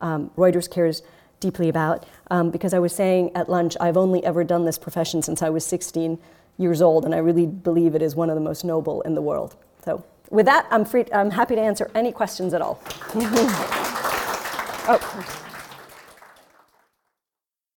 Um, 0.00 0.32
Reuters 0.36 0.68
cares 0.68 1.02
deeply 1.38 1.68
about, 1.68 2.04
um, 2.32 2.50
because 2.50 2.74
I 2.74 2.80
was 2.80 2.92
saying 2.92 3.30
at 3.36 3.48
lunch, 3.48 3.76
I've 3.80 3.96
only 3.96 4.24
ever 4.24 4.42
done 4.42 4.64
this 4.64 4.76
profession 4.76 5.22
since 5.22 5.40
I 5.40 5.50
was 5.50 5.64
16 5.64 6.18
years 6.58 6.82
old, 6.82 7.04
and 7.04 7.14
I 7.14 7.18
really 7.18 7.46
believe 7.46 7.94
it 7.94 8.02
is 8.02 8.16
one 8.16 8.28
of 8.28 8.34
the 8.34 8.40
most 8.40 8.64
noble 8.64 9.02
in 9.02 9.14
the 9.14 9.22
world. 9.22 9.54
So, 9.84 10.02
with 10.30 10.46
that, 10.46 10.66
I'm 10.72 10.84
free. 10.84 11.04
I'm 11.14 11.30
happy 11.30 11.54
to 11.54 11.60
answer 11.60 11.92
any 11.94 12.10
questions 12.10 12.54
at 12.54 12.60
all. 12.60 12.80
oh. 14.88 15.48